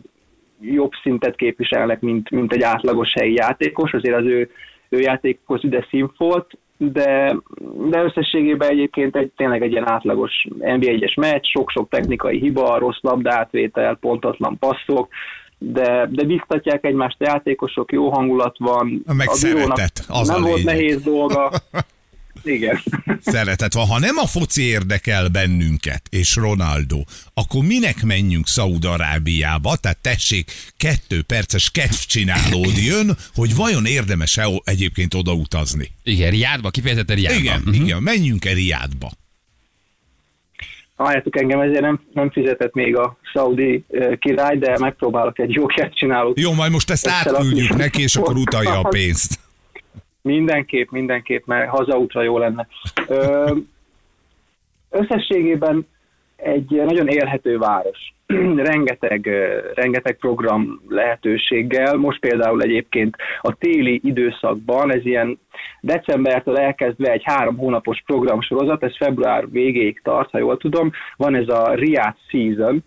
jobb 0.60 0.90
szintet 1.02 1.36
képviselnek, 1.36 2.00
mint, 2.00 2.30
mint 2.30 2.52
egy 2.52 2.62
átlagos 2.62 3.12
helyi 3.12 3.34
játékos, 3.34 3.92
azért 3.92 4.16
az 4.16 4.24
ő, 4.24 4.50
ő 4.88 4.98
játékhoz 4.98 5.64
üde 5.64 5.86
színfolt, 5.90 6.58
de, 6.76 7.36
de 7.88 8.02
összességében 8.02 8.70
egyébként 8.70 9.16
egy, 9.16 9.30
tényleg 9.36 9.62
egy 9.62 9.70
ilyen 9.70 9.90
átlagos 9.90 10.46
NB1-es 10.58 11.16
meccs, 11.16 11.46
sok-sok 11.46 11.88
technikai 11.88 12.38
hiba, 12.38 12.78
rossz 12.78 13.00
labdátvétel, 13.00 13.94
pontatlan 13.94 14.58
passzok, 14.58 15.08
de, 15.62 16.08
de 16.10 16.24
biztatják 16.24 16.84
egymást 16.84 17.16
a 17.18 17.24
játékosok, 17.24 17.92
jó 17.92 18.10
hangulat 18.10 18.56
van. 18.58 19.02
Meg 19.06 19.28
a 19.28 19.34
szeretet, 19.34 20.04
az 20.08 20.28
nem 20.28 20.42
a 20.44 20.46
volt 20.46 20.56
lényeg. 20.62 20.74
nehéz 20.74 21.02
dolga. 21.02 21.52
Igen. 22.44 22.80
Szeretet 23.20 23.74
van. 23.74 23.86
Ha 23.86 23.98
nem 23.98 24.16
a 24.16 24.26
foci 24.26 24.62
érdekel 24.62 25.28
bennünket, 25.28 26.02
és 26.10 26.36
Ronaldo, 26.36 27.02
akkor 27.34 27.64
minek 27.64 28.02
menjünk 28.02 28.46
Szaúd-Arábiába? 28.46 29.76
Tehát 29.76 29.98
tessék, 29.98 30.50
kettő 30.76 31.22
perces 31.22 31.70
kedvcsinálód 31.70 32.76
jön, 32.90 33.16
hogy 33.34 33.54
vajon 33.54 33.86
érdemes-e 33.86 34.46
egyébként 34.64 35.14
odautazni? 35.14 35.90
Igen, 36.02 36.30
Riádba, 36.30 36.70
kifejezetten 36.70 37.16
Riádba. 37.16 37.38
Igen, 37.40 37.60
Mhm. 37.64 37.72
igen, 37.84 38.02
menjünk-e 38.02 38.52
Riádba? 38.52 39.10
Halljátok 41.00 41.38
engem, 41.38 41.60
ezért 41.60 41.80
nem, 41.80 42.00
nem 42.12 42.30
fizetett 42.30 42.74
még 42.74 42.96
a 42.96 43.16
szaudi 43.32 43.84
király, 44.18 44.58
de 44.58 44.78
megpróbálok 44.78 45.38
egy 45.38 45.52
jó 45.52 45.66
csinálót. 45.92 46.40
Jó, 46.40 46.52
majd 46.52 46.72
most 46.72 46.90
ezt 46.90 47.08
átküldjük 47.08 47.76
neki, 47.76 48.02
és 48.02 48.16
akkor 48.16 48.36
utalja 48.36 48.78
a 48.78 48.88
pénzt. 48.88 49.38
Mindenképp, 50.22 50.90
mindenképp, 50.90 51.46
mert 51.46 51.68
hazaútra 51.68 52.22
jó 52.22 52.38
lenne. 52.38 52.66
Ö, 53.06 53.56
összességében 54.90 55.86
egy 56.42 56.70
nagyon 56.70 57.08
élhető 57.08 57.58
város. 57.58 58.14
rengeteg, 58.70 59.28
rengeteg 59.74 60.16
program 60.16 60.80
lehetőséggel. 60.88 61.96
Most 61.96 62.20
például 62.20 62.62
egyébként 62.62 63.16
a 63.40 63.54
téli 63.58 64.00
időszakban, 64.04 64.92
ez 64.92 65.06
ilyen 65.06 65.38
decembertől 65.80 66.56
elkezdve 66.58 67.12
egy 67.12 67.22
három 67.24 67.56
hónapos 67.56 68.02
programsorozat, 68.06 68.82
ez 68.82 68.96
február 68.96 69.50
végéig 69.50 70.00
tart, 70.02 70.30
ha 70.30 70.38
jól 70.38 70.56
tudom, 70.56 70.90
van 71.16 71.34
ez 71.34 71.48
a 71.48 71.74
Riyadh 71.74 72.16
Season, 72.28 72.84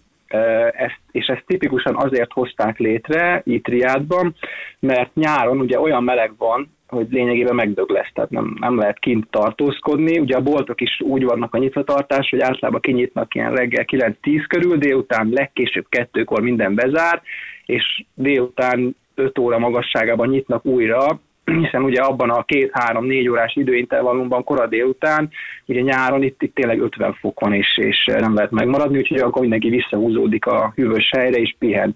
ezt, 0.72 1.00
és 1.12 1.26
ezt 1.26 1.44
tipikusan 1.48 1.96
azért 1.96 2.32
hozták 2.32 2.78
létre 2.78 3.42
itt 3.46 3.68
Riádban, 3.68 4.36
mert 4.80 5.16
nyáron 5.16 5.60
ugye 5.60 5.80
olyan 5.80 6.04
meleg 6.04 6.32
van, 6.38 6.72
hogy 6.94 7.08
lényegében 7.10 7.56
megdög 7.56 7.90
lesz, 7.90 8.12
tehát 8.14 8.30
nem, 8.30 8.58
nem 8.60 8.78
lehet 8.78 9.00
kint 9.00 9.28
tartózkodni. 9.30 10.20
Ugye 10.20 10.36
a 10.36 10.42
boltok 10.42 10.82
is 10.82 11.02
úgy 11.02 11.24
vannak 11.24 11.54
a 11.54 11.58
nyitvatartás, 11.58 12.30
hogy 12.30 12.40
általában 12.40 12.82
kinyitnak 12.82 13.36
ilyen 13.36 13.56
reggel 13.56 13.86
9-10 13.88 14.46
körül, 14.48 14.78
délután 14.78 15.30
legkésőbb 15.32 15.86
kettőkor 15.90 16.42
minden 16.42 16.76
bezár, 16.76 17.22
és 17.66 18.04
délután 18.14 18.96
5 19.16 19.38
óra 19.38 19.60
magasságában 19.60 20.28
nyitnak 20.28 20.66
újra, 20.66 21.20
hiszen 21.46 21.84
ugye 21.84 22.02
abban 22.02 22.30
a 22.30 22.44
két-három-négy 22.44 23.30
órás 23.30 23.56
időintervallumban 23.56 24.44
kora 24.44 24.68
délután, 24.68 25.30
ugye 25.66 25.82
nyáron 25.82 26.24
itt, 26.24 26.42
itt 26.42 26.56
tényleg 26.56 26.82
50 26.82 27.14
fok 27.14 27.40
van, 27.40 27.54
és, 27.54 27.78
és 27.78 28.06
nem 28.06 28.36
lehet 28.36 28.52
megmaradni, 28.52 28.98
úgyhogy 28.98 29.20
akkor 29.20 29.42
mindenki 29.42 29.70
visszahúzódik 29.70 30.46
a 30.46 30.72
hűvös 30.76 31.10
helyre, 31.18 31.38
és 31.38 31.56
pihen. 31.60 31.96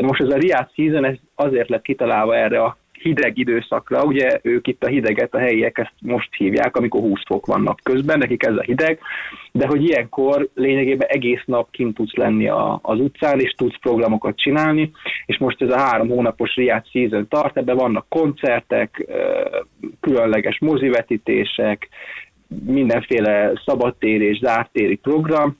Most 0.00 0.20
ez 0.20 0.28
a 0.28 0.36
Riad 0.36 0.68
Season 0.74 1.04
ez 1.04 1.16
azért 1.34 1.68
lett 1.68 1.82
kitalálva 1.82 2.36
erre 2.36 2.62
a 2.62 2.76
hideg 3.04 3.38
időszakra, 3.38 4.04
ugye 4.04 4.38
ők 4.42 4.66
itt 4.66 4.84
a 4.84 4.88
hideget, 4.88 5.34
a 5.34 5.38
helyiek 5.38 5.78
ezt 5.78 5.94
most 6.00 6.28
hívják, 6.36 6.76
amikor 6.76 7.00
20 7.00 7.20
fok 7.26 7.46
van 7.46 7.60
nap 7.60 7.80
közben, 7.82 8.18
nekik 8.18 8.46
ez 8.46 8.56
a 8.56 8.62
hideg, 8.62 8.98
de 9.52 9.66
hogy 9.66 9.82
ilyenkor 9.82 10.48
lényegében 10.54 11.08
egész 11.08 11.42
nap 11.44 11.70
kint 11.70 11.94
tudsz 11.94 12.14
lenni 12.14 12.48
a, 12.48 12.78
az 12.82 13.00
utcán, 13.00 13.40
és 13.40 13.54
tudsz 13.56 13.78
programokat 13.80 14.36
csinálni, 14.36 14.90
és 15.26 15.38
most 15.38 15.62
ez 15.62 15.70
a 15.70 15.78
három 15.78 16.08
hónapos 16.08 16.54
Riad 16.54 16.86
Season 16.90 17.28
tart, 17.28 17.56
ebben 17.56 17.76
vannak 17.76 18.06
koncertek, 18.08 19.06
különleges 20.00 20.58
mozivetítések, 20.60 21.88
mindenféle 22.66 23.62
szabadtéri 23.64 24.24
és 24.24 24.38
zártéri 24.38 24.96
program, 24.96 25.56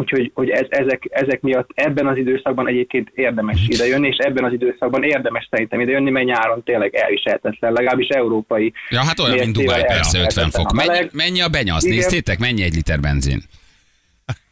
Úgyhogy 0.00 0.30
hogy 0.34 0.48
ez, 0.48 0.66
ezek, 0.68 1.06
ezek 1.10 1.40
miatt 1.40 1.70
ebben 1.74 2.06
az 2.06 2.16
időszakban 2.16 2.68
egyébként 2.68 3.10
érdemes 3.14 3.68
idejönni, 3.68 4.08
és 4.08 4.16
ebben 4.16 4.44
az 4.44 4.52
időszakban 4.52 5.02
érdemes 5.02 5.48
szerintem 5.50 5.80
idejönni, 5.80 6.10
mert 6.10 6.26
nyáron 6.26 6.62
tényleg 6.62 6.94
elviselhetetlen, 6.94 7.72
legalábbis 7.72 8.08
európai. 8.08 8.72
Ja, 8.90 9.00
hát 9.00 9.18
olyan, 9.18 9.38
mint 9.38 9.56
Dubaj, 9.56 9.84
persze, 9.84 10.20
50 10.20 10.50
fok. 10.50 10.72
Mennyi, 10.72 11.08
mennyi 11.12 11.40
a 11.40 11.48
Igen. 11.50 11.78
néztétek? 11.80 12.38
Mennyi 12.38 12.62
egy 12.62 12.74
liter 12.74 13.00
benzin? 13.00 13.42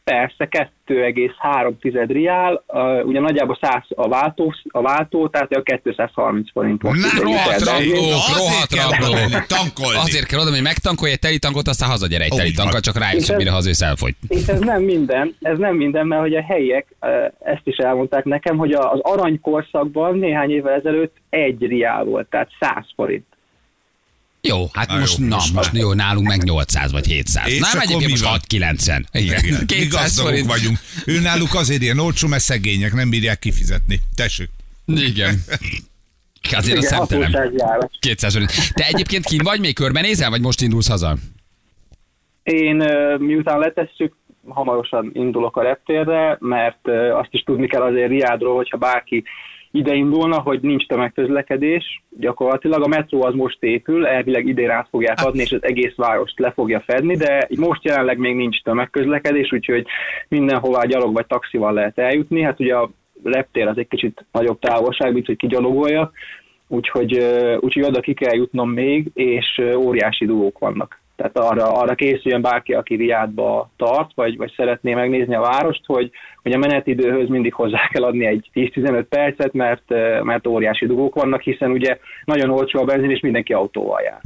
Persze, 0.09 0.49
2,3 0.87 2.05
riál, 2.09 2.65
uh, 2.67 3.07
ugye 3.07 3.21
nagyjából 3.21 3.59
100 3.61 3.83
a 3.89 4.09
váltó, 4.09 4.55
a 4.69 4.83
váltó 4.83 5.29
tehát 5.29 5.53
a 5.53 5.63
230 5.63 6.51
forint 6.53 6.83
volt. 6.83 6.97
Na, 6.97 7.23
rohadt 7.23 7.65
de- 7.65 7.71
rabló. 7.71 7.95
Azért 7.95 8.37
rohadt 8.37 8.75
kell 8.75 8.89
rabló. 8.91 9.07
oda 9.07 9.15
menni, 9.29 9.45
tankolni. 9.47 9.99
Azért 9.99 10.27
kell 10.27 10.41
oda, 10.41 10.51
hogy 10.51 10.63
megtankolj 10.63 11.13
egy 11.13 11.19
teli 11.19 11.39
tankot, 11.39 11.69
aztán 11.69 11.89
hazagyere 11.89 12.25
egy 12.25 12.35
teli 12.37 12.53
tankkal, 12.53 12.81
csak 12.81 12.99
rájössz, 12.99 13.29
hogy 13.29 13.37
mire 13.37 13.51
hazajössz 13.51 13.83
elfogy. 13.83 14.15
És 14.29 14.47
ez 14.47 14.61
nem 14.61 14.83
minden, 14.83 15.37
ez 15.41 15.59
nem 15.59 15.77
minden, 15.77 16.07
mert 16.07 16.21
hogy 16.23 16.35
a 16.35 16.43
helyiek 16.43 16.87
uh, 17.01 17.11
ezt 17.53 17.67
is 17.67 17.77
elmondták 17.77 18.25
nekem, 18.25 18.57
hogy 18.57 18.73
a- 18.73 18.93
az 18.93 19.01
aranykorszakban 19.03 20.19
néhány 20.19 20.51
évvel 20.51 20.75
ezelőtt 20.75 21.17
egy 21.31 21.67
riál 21.67 22.05
volt, 22.05 22.29
tehát 22.29 22.49
100 22.61 22.85
forint. 22.95 23.27
Jó, 24.41 24.69
hát 24.73 24.89
Na 24.89 24.99
most, 24.99 25.19
jó, 25.19 25.27
na, 25.27 25.37
most 25.53 25.71
jó, 25.73 25.93
nálunk 25.93 26.27
meg 26.27 26.43
800 26.43 26.93
vagy 26.93 27.07
700. 27.07 27.49
És 27.49 27.59
Nem, 27.59 27.81
egyébként 27.81 28.11
most 28.11 28.23
van? 28.23 28.31
690. 28.31 29.07
Igen, 29.13 29.45
Igen, 29.45 29.59
mi 29.61 29.67
200 29.67 29.89
gazdagok 29.91 30.31
forint. 30.31 30.47
vagyunk. 30.47 30.79
Ő 31.07 31.21
náluk 31.21 31.55
azért 31.55 31.83
ilyen 31.83 31.99
olcsó, 31.99 32.29
mert 32.29 32.43
szegények 32.43 32.93
nem 32.93 33.11
bírják 33.11 33.39
kifizetni. 33.39 34.01
Tessék. 34.15 34.49
Igen. 34.87 35.43
Azért 36.57 36.77
a 36.77 36.79
Igen, 36.79 36.91
szemtelen. 36.91 37.33
hatósági 37.33 37.61
ára. 37.63 37.91
200 37.99 38.33
forint. 38.33 38.73
Te 38.75 38.85
egyébként 38.87 39.25
kin 39.25 39.41
vagy, 39.43 39.61
még 39.61 39.75
körbenézel, 39.75 40.31
vagy 40.31 40.41
most 40.41 40.61
indulsz 40.61 40.89
haza? 40.89 41.17
Én 42.43 42.77
miután 43.19 43.59
letesszük, 43.59 44.15
hamarosan 44.49 45.11
indulok 45.15 45.57
a 45.57 45.63
reptérre, 45.63 46.37
mert 46.41 46.89
azt 47.21 47.29
is 47.31 47.43
tudni 47.43 47.67
kell 47.67 47.83
azért 47.83 48.09
Riádról, 48.09 48.57
hogyha 48.57 48.77
bárki 48.77 49.25
ide 49.79 49.95
indulna, 49.95 50.41
hogy 50.41 50.61
nincs 50.61 50.87
tömegközlekedés. 50.87 52.03
Gyakorlatilag 52.11 52.83
a 52.83 52.89
metró 52.89 53.23
az 53.23 53.35
most 53.35 53.63
épül, 53.63 54.07
elvileg 54.07 54.47
idén 54.47 54.71
át 54.71 54.89
fogják 54.91 55.25
adni, 55.25 55.41
és 55.41 55.53
az 55.53 55.63
egész 55.65 55.95
várost 55.97 56.39
le 56.39 56.51
fogja 56.51 56.81
fedni, 56.87 57.17
de 57.17 57.49
most 57.61 57.85
jelenleg 57.85 58.19
még 58.19 58.35
nincs 58.35 58.63
tömegközlekedés, 58.63 59.53
úgyhogy 59.53 59.87
mindenhová 60.29 60.85
gyalog 60.85 61.13
vagy 61.15 61.27
taxival 61.27 61.73
lehet 61.73 61.99
eljutni. 61.99 62.43
Hát 62.43 62.61
ugye 62.61 62.75
a 62.75 62.91
reptér 63.23 63.67
az 63.67 63.79
egy 63.79 63.89
kicsit 63.89 64.25
nagyobb 64.33 64.59
távolság, 64.59 65.13
mint 65.13 65.27
hogy 65.27 65.37
kigyalogolja, 65.37 66.11
úgyhogy, 66.69 67.19
úgyhogy 67.61 67.83
oda 67.83 68.01
ki 68.01 68.15
kell 68.15 68.35
jutnom 68.35 68.71
még, 68.71 69.11
és 69.15 69.61
óriási 69.77 70.27
dugók 70.27 70.59
vannak. 70.59 71.01
Tehát 71.19 71.39
arra, 71.39 71.73
arra 71.73 71.95
készüljön 71.95 72.43
bárki, 72.43 72.75
aki 72.75 72.95
Riádba 72.95 73.71
tart, 73.77 74.11
vagy, 74.15 74.37
vagy 74.37 74.53
szeretné 74.57 74.95
megnézni 74.95 75.35
a 75.35 75.41
várost, 75.41 75.83
hogy, 75.87 76.11
hogy 76.43 76.53
a 76.53 76.59
menetidőhöz 76.59 77.29
mindig 77.29 77.55
hozzá 77.55 77.89
kell 77.89 78.05
adni 78.05 78.27
egy 78.27 78.51
10-15 78.55 79.05
percet, 79.09 79.53
mert, 79.53 79.89
mert 80.23 80.47
óriási 80.47 80.87
dugók 80.87 81.15
vannak, 81.15 81.41
hiszen 81.41 81.71
ugye 81.71 81.99
nagyon 82.25 82.51
olcsó 82.51 82.81
a 82.81 82.85
benzin, 82.85 83.11
és 83.11 83.21
mindenki 83.21 83.53
autóval 83.53 84.01
jár. 84.03 84.21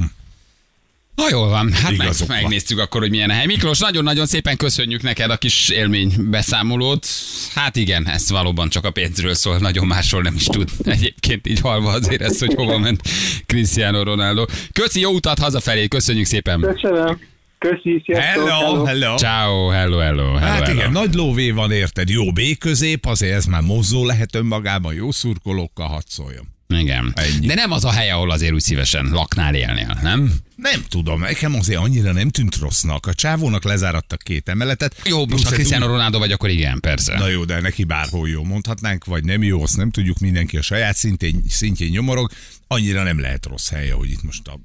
Na 1.15 1.25
jól 1.31 1.49
van, 1.49 1.73
hát 1.73 1.97
meg, 1.97 2.11
megnéztük 2.29 2.79
akkor, 2.79 3.01
hogy 3.01 3.11
milyen 3.11 3.31
a 3.31 3.33
hely. 3.33 3.47
Miklós, 3.47 3.79
nagyon-nagyon 3.79 4.27
szépen 4.27 4.57
köszönjük 4.57 5.03
neked 5.03 5.31
a 5.31 5.37
kis 5.37 5.69
élmény 5.69 6.13
beszámolót. 6.19 7.07
Hát 7.55 7.77
igen, 7.77 8.09
ez 8.09 8.31
valóban 8.31 8.69
csak 8.69 8.85
a 8.85 8.91
pénzről 8.91 9.35
szól, 9.35 9.59
nagyon 9.59 9.87
másról 9.87 10.23
nem 10.23 10.35
is 10.35 10.45
tud. 10.45 10.71
Egyébként 10.85 11.47
így 11.47 11.61
halva 11.61 11.91
azért 11.91 12.23
ezt, 12.23 12.39
hogy 12.39 12.55
hova 12.55 12.79
ment 12.79 13.01
Cristiano 13.47 14.03
Ronaldo. 14.03 14.45
Köszi, 14.73 15.01
jó 15.01 15.11
utat 15.11 15.39
hazafelé, 15.39 15.89
köszönjük 15.89 16.27
szépen. 16.27 16.61
Köszönöm. 16.61 17.21
Köszi, 17.59 18.03
sziasztok. 18.05 18.49
Hello, 18.49 18.85
hello. 18.85 19.17
Ciao, 19.17 19.69
hello, 19.69 19.99
hello, 19.99 20.23
hello. 20.23 20.37
Hát 20.37 20.67
hello. 20.67 20.79
igen, 20.81 20.93
nagy 20.93 21.15
lóvé 21.15 21.51
van, 21.51 21.71
érted? 21.71 22.09
Jó 22.09 22.33
B 22.33 22.41
közép, 22.59 23.07
azért 23.07 23.35
ez 23.35 23.45
már 23.45 23.63
mozzó 23.63 24.07
lehet 24.07 24.35
önmagában, 24.35 24.95
jó 24.95 25.11
szurkolókkal 25.11 25.87
hadd 25.87 26.03
szóljon. 26.07 26.49
Igen. 26.79 27.13
Ennyi. 27.15 27.47
De 27.47 27.55
nem 27.55 27.71
az 27.73 27.85
a 27.85 27.91
hely, 27.91 28.11
ahol 28.11 28.31
azért 28.31 28.53
úgy 28.53 28.61
szívesen 28.61 29.07
laknál, 29.11 29.55
élnél, 29.55 29.99
nem? 30.03 30.33
Nem 30.57 30.85
tudom, 30.89 31.21
nekem 31.21 31.55
azért 31.55 31.79
annyira 31.81 32.13
nem 32.13 32.29
tűnt 32.29 32.57
rossznak. 32.57 33.07
A 33.07 33.15
csávónak 33.15 33.65
lezárattak 33.65 34.23
két 34.23 34.49
emeletet. 34.49 35.01
Jó, 35.05 35.27
most 35.27 35.45
ha 35.45 35.51
Cristiano 35.51 35.87
Ronaldo 35.87 36.19
vagy, 36.19 36.33
akkor 36.33 36.51
igen, 36.51 36.81
persze. 36.81 37.19
Na 37.19 37.29
jó, 37.29 37.45
de 37.45 37.61
neki 37.61 37.85
bárhol 37.85 38.29
jó 38.29 38.45
mondhatnánk, 38.45 39.05
vagy 39.05 39.25
nem 39.25 39.43
jó, 39.43 39.63
azt 39.63 39.77
nem 39.77 39.91
tudjuk, 39.91 40.19
mindenki 40.19 40.57
a 40.57 40.63
saját 40.63 40.97
szintén, 40.97 41.43
szintjén 41.49 41.91
nyomorog. 41.91 42.31
Annyira 42.67 43.03
nem 43.03 43.21
lehet 43.21 43.47
rossz 43.47 43.69
hely, 43.69 43.91
ahogy 43.91 44.11
itt 44.11 44.23
most 44.23 44.49
a 44.49 44.61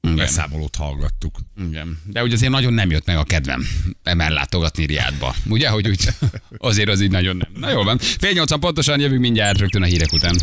Igen. 0.00 0.16
beszámolót 0.16 0.76
hallgattuk. 0.76 1.38
Igen. 1.68 1.98
De 2.04 2.22
úgy 2.22 2.32
azért 2.32 2.52
nagyon 2.52 2.72
nem 2.72 2.90
jött 2.90 3.06
meg 3.06 3.16
a 3.16 3.24
kedvem 3.24 3.66
ellátogatni 4.02 4.86
Riádba. 4.86 5.34
Ugye, 5.48 5.68
hogy 5.68 5.88
úgy 5.88 6.08
azért 6.58 6.88
az 6.88 7.00
így 7.00 7.10
nagyon 7.10 7.36
nem. 7.36 7.48
Na 7.60 7.70
jól 7.70 7.84
van. 7.84 7.98
Fél 7.98 8.32
nyolcan 8.32 8.60
pontosan 8.60 9.00
jövünk 9.00 9.20
mindjárt 9.20 9.58
rögtön 9.58 9.82
a 9.82 9.86
hírek 9.86 10.12
után. 10.12 10.36